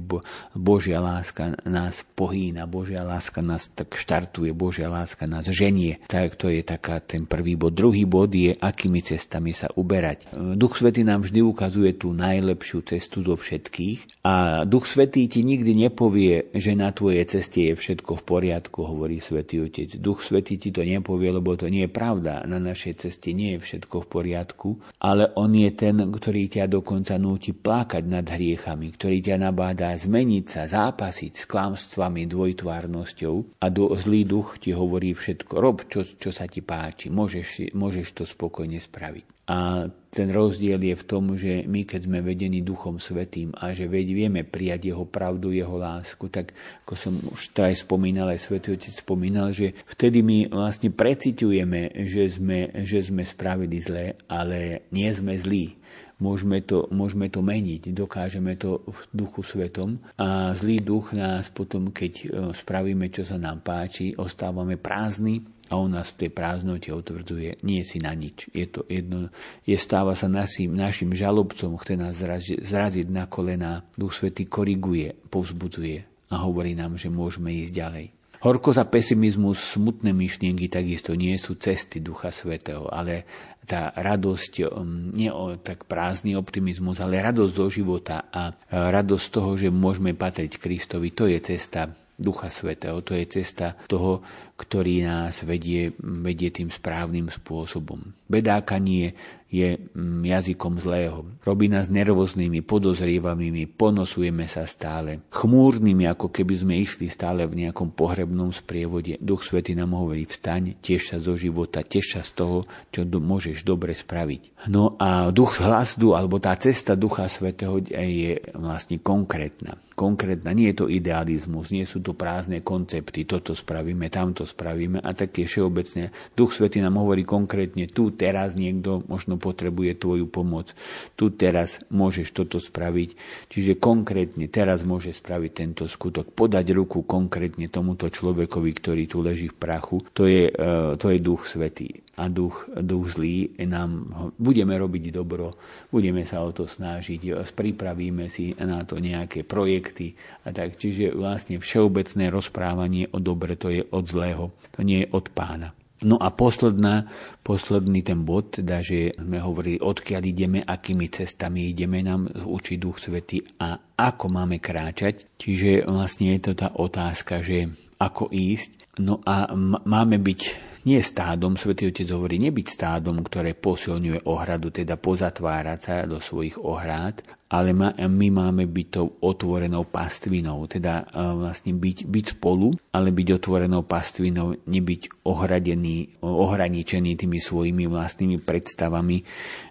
[0.52, 4.97] Božia láska nás pohýna, Božia láska nás tak štartuje, Božia láska
[5.28, 6.00] nás ženie.
[6.08, 7.76] Tak to je taká ten prvý bod.
[7.76, 10.32] Druhý bod je, akými cestami sa uberať.
[10.34, 15.76] Duch Svetý nám vždy ukazuje tú najlepšiu cestu zo všetkých a Duch Svetý ti nikdy
[15.76, 20.00] nepovie, že na tvojej ceste je všetko v poriadku, hovorí Svetý Otec.
[20.00, 22.48] Duch Svetý ti to nepovie, lebo to nie je pravda.
[22.48, 24.70] Na našej ceste nie je všetko v poriadku,
[25.04, 30.46] ale On je ten, ktorý ťa dokonca núti plakať nad hriechami, ktorý ťa nabádá zmeniť
[30.48, 36.08] sa, zápasiť s klamstvami, dvojtvárnosťou a do, zlý duch ti hovorí, hovorí všetko, rob, čo,
[36.16, 39.38] čo sa ti páči, môžeš, môžeš to spokojne spraviť.
[39.48, 43.88] A ten rozdiel je v tom, že my keď sme vedení Duchom Svetým a že
[43.88, 46.52] vieme prijať Jeho pravdu, Jeho lásku, tak
[46.84, 51.96] ako som už to aj spomínal, aj Svetý Otec spomínal, že vtedy my vlastne precitujeme,
[52.04, 55.77] že sme, že sme spravili zlé, ale nie sme zlí
[56.18, 61.94] môžeme to, môžeme to meniť, dokážeme to v duchu svetom a zlý duch nás potom,
[61.94, 62.26] keď e,
[62.58, 67.84] spravíme, čo sa nám páči, ostávame prázdni a on nás v tej prázdnote utvrdzuje, nie
[67.84, 68.48] si na nič.
[68.56, 69.30] Je to jedno,
[69.68, 73.84] je stáva sa našim, našim žalobcom, chce nás zraziť, zraziť na kolená.
[73.94, 78.17] Duch Svetý koriguje, povzbudzuje a hovorí nám, že môžeme ísť ďalej.
[78.38, 83.26] Horko za pesimizmus, smutné myšlienky takisto nie sú cesty Ducha Svetého, ale
[83.68, 89.32] tá radosť, um, nie o tak prázdny optimizmus, ale radosť zo života a radosť z
[89.34, 93.06] toho, že môžeme patriť Kristovi, to je cesta Ducha Svetého.
[93.06, 94.26] To je cesta toho,
[94.58, 98.02] ktorý nás vedie, vedie tým správnym spôsobom.
[98.26, 99.14] Bedákanie
[99.48, 101.24] je mm, jazykom zlého.
[101.48, 105.24] Robí nás nervóznymi, podozrievavými, ponosujeme sa stále.
[105.32, 109.16] Chmúrnymi, ako keby sme išli stále v nejakom pohrebnom sprievode.
[109.24, 112.58] Duch Svety nám hovorí, vstaň, tiež sa zo života, tiež sa z toho,
[112.92, 114.68] čo do, môžeš dobre spraviť.
[114.68, 119.80] No a duch hlasdu, alebo tá cesta Ducha Svetého je vlastne konkrétna.
[119.98, 125.10] Konkrétna, nie je to idealizmus, nie sú to prázdne koncepty, toto spravíme, tamto spravíme a
[125.18, 126.14] taktiež všeobecne.
[126.38, 130.74] Duch Svety nám hovorí konkrétne, tu teraz niekto možno potrebuje tvoju pomoc.
[131.16, 133.16] Tu teraz môžeš toto spraviť.
[133.48, 136.34] Čiže konkrétne teraz môže spraviť tento skutok.
[136.34, 140.02] Podať ruku konkrétne tomuto človekovi, ktorý tu leží v prachu.
[140.18, 142.04] To je, e, to je duch svetý.
[142.18, 144.10] A duch, duch zlý nám,
[144.42, 145.54] budeme robiť dobro,
[145.94, 150.82] budeme sa o to snažiť, pripravíme si na to nejaké projekty a tak.
[150.82, 155.77] Čiže vlastne všeobecné rozprávanie o dobre to je od zlého, to nie je od pána.
[156.06, 157.10] No a posledná,
[157.42, 163.02] posledný ten bod, teda, že sme hovorili, odkiaľ ideme, akými cestami ideme, nám učí Duch
[163.02, 165.26] Svety a ako máme kráčať.
[165.42, 169.02] Čiže vlastne je to tá otázka, že ako ísť.
[169.02, 169.50] No a
[169.86, 170.42] máme byť
[170.84, 176.60] nie stádom, Svetý Otec hovorí, nebyť stádom, ktoré posilňuje ohradu, teda pozatvárať sa do svojich
[176.60, 183.16] ohrád, ale my máme byť tou otvorenou pastvinou, teda e, vlastne byť, byť spolu, ale
[183.16, 189.24] byť otvorenou pastvinou, nebyť ohradený, ohraničený tými svojimi vlastnými predstavami,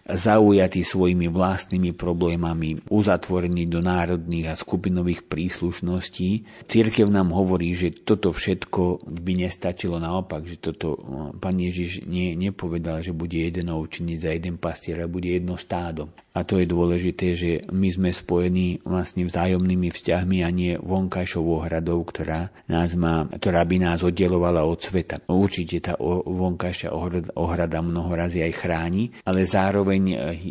[0.08, 6.64] zaujatý svojimi vlastnými problémami, uzatvorený do národných a skupinových príslušností.
[6.64, 10.96] Církev nám hovorí, že toto všetko by nestačilo naopak, že toto
[11.38, 16.10] pán Ježiš nie, nepovedal, že bude jeden ovčinic za jeden pastier, ale bude jedno stádo.
[16.36, 22.04] A to je dôležité, že my sme spojení vlastne vzájomnými vzťahmi a nie vonkajšou ohradou,
[22.04, 25.24] ktorá, nás má, ktorá by nás oddelovala od sveta.
[25.32, 25.92] Určite tá
[26.28, 26.92] vonkajšia
[27.32, 30.02] ohrada mnoho razy aj chráni, ale zároveň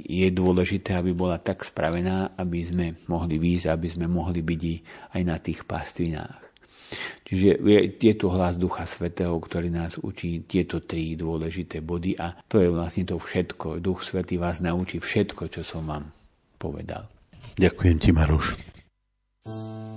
[0.09, 4.61] je dôležité, aby bola tak spravená, aby sme mohli výjsť, aby sme mohli byť
[5.13, 6.44] aj na tých pastvinách.
[7.25, 12.37] Čiže je, je tu hlas Ducha Svetého, ktorý nás učí tieto tri dôležité body a
[12.45, 13.81] to je vlastne to všetko.
[13.81, 16.13] Duch Svetý vás naučí všetko, čo som vám
[16.61, 17.09] povedal.
[17.57, 18.53] Ďakujem ti, Maruš.
[18.53, 19.94] či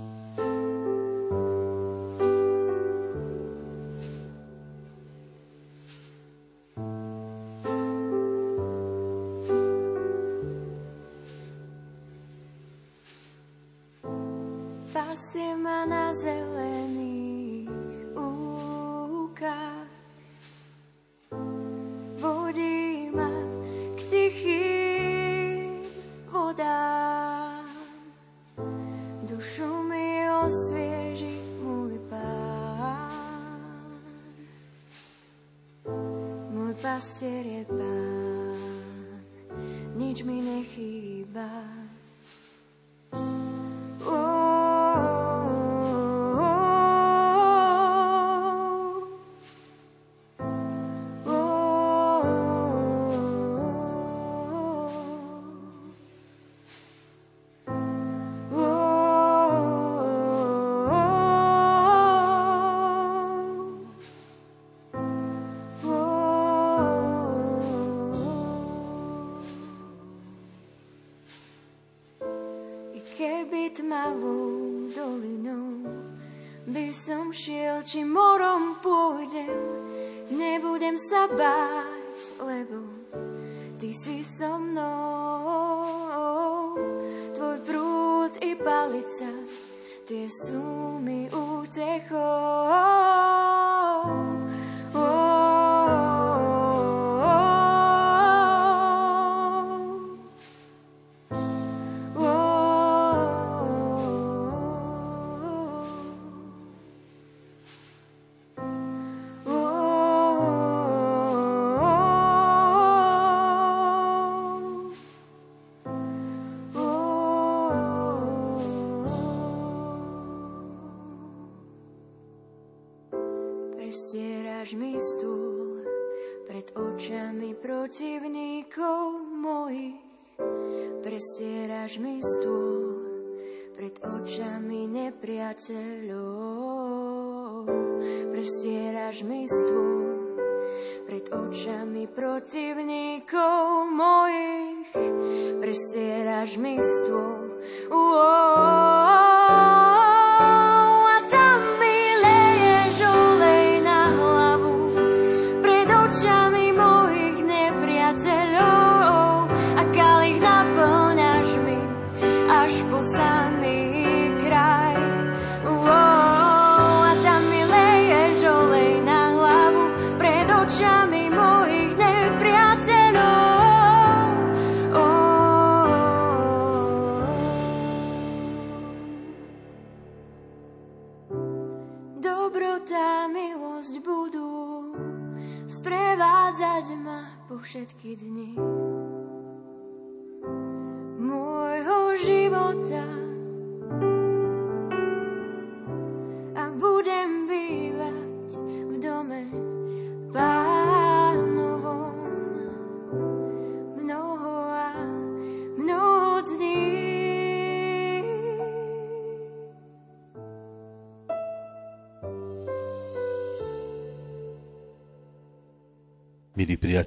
[187.99, 188.38] po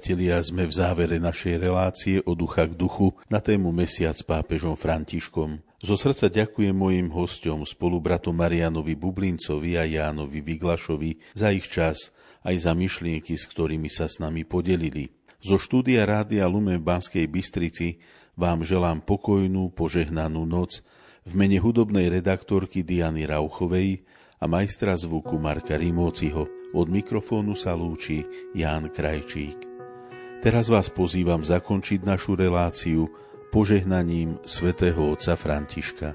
[0.03, 4.75] priatelia, sme v závere našej relácie o ducha k duchu na tému Mesiac s pápežom
[4.75, 5.63] Františkom.
[5.79, 12.11] Zo srdca ďakujem mojim hostom, spolubratom Marianovi Bublincovi a Jánovi Vyglašovi za ich čas
[12.43, 15.07] aj za myšlienky, s ktorými sa s nami podelili.
[15.39, 17.95] Zo štúdia Rádia Lumen v Banskej Bystrici
[18.35, 20.83] vám želám pokojnú, požehnanú noc
[21.23, 24.03] v mene hudobnej redaktorky Diany Rauchovej
[24.43, 26.75] a majstra zvuku Marka Rimóciho.
[26.75, 29.72] Od mikrofónu sa lúči Ján Krajčík.
[30.43, 33.07] Teraz vás pozývam zakončiť našu reláciu
[33.47, 36.11] požehnaním svätého otca Františka.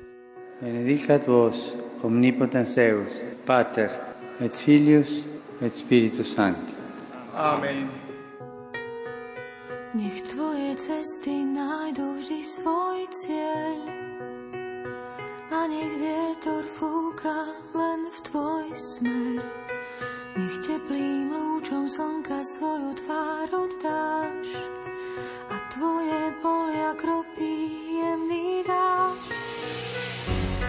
[0.61, 1.73] Benedicat vos
[2.05, 3.89] omnipotens Deus, Pater
[4.37, 5.25] et Filius
[5.65, 6.77] et Spiritus Sancti.
[7.33, 7.89] Amen.
[9.97, 13.77] Nech tvoje cesty nájdu vždy svoj cieľ
[15.49, 19.41] a nech vietor fúka len v tvoj smer.
[20.39, 24.47] Nech teplým lúčom slnka svoju tvár oddáš
[25.51, 27.59] a tvoje polia kropí
[27.99, 29.19] jemný dáš.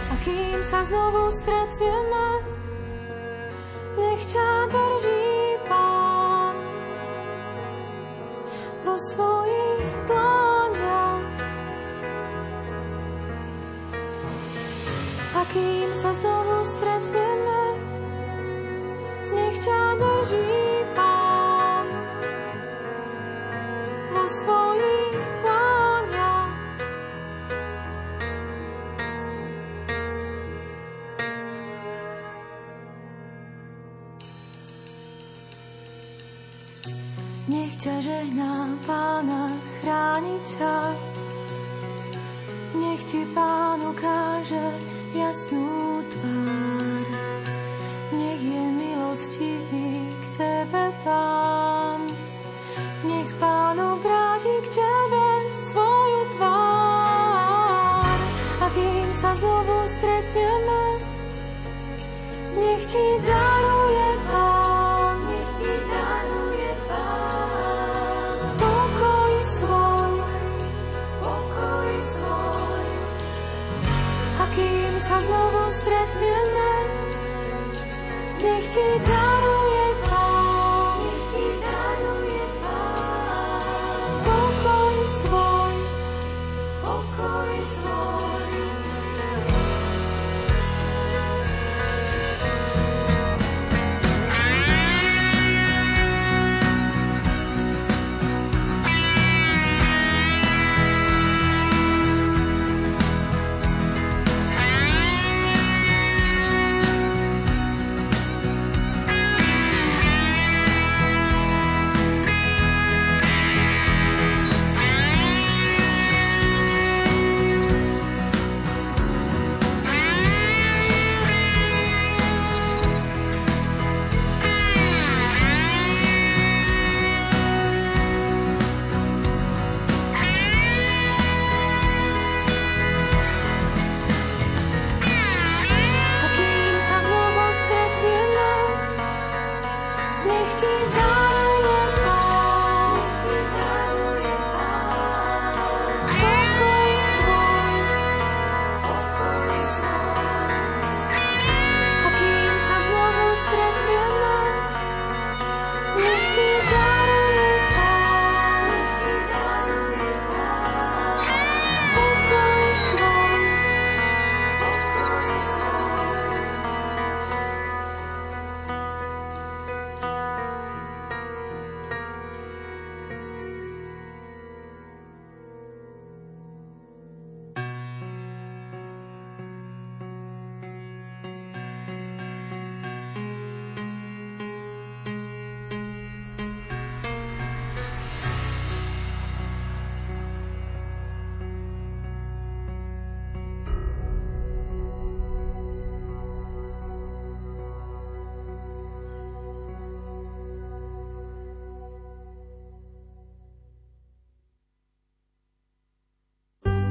[0.10, 2.28] A kým sa znovu stretneme,
[3.94, 5.38] nech ťa drží
[5.70, 6.58] Pán
[8.90, 11.30] vo svojich dlaniach.
[15.38, 17.89] A kým sa znovu stretneme,
[19.36, 20.62] nech ťa drží
[20.98, 21.86] Pán
[24.10, 26.54] vo svojich plániach.
[37.50, 38.54] Nech ťa žehná
[38.86, 39.50] Pána
[39.82, 40.78] chrániť ťa,
[42.78, 44.66] nech ti Pán ukáže
[45.14, 46.99] jasnú tvár.
[51.04, 52.12] Pán,
[53.08, 58.20] nech Pán obráti k tebe svoju tvár.
[58.60, 60.84] A kým sa znovu stretneme,
[62.60, 68.60] nech ti daruje Pán, nech ti daruje Pán.
[68.60, 70.14] Pokoj svoj,
[71.24, 72.88] pokoj svoj.
[74.36, 76.72] A kým sa znovu stretneme,
[78.44, 79.39] nech ti daruje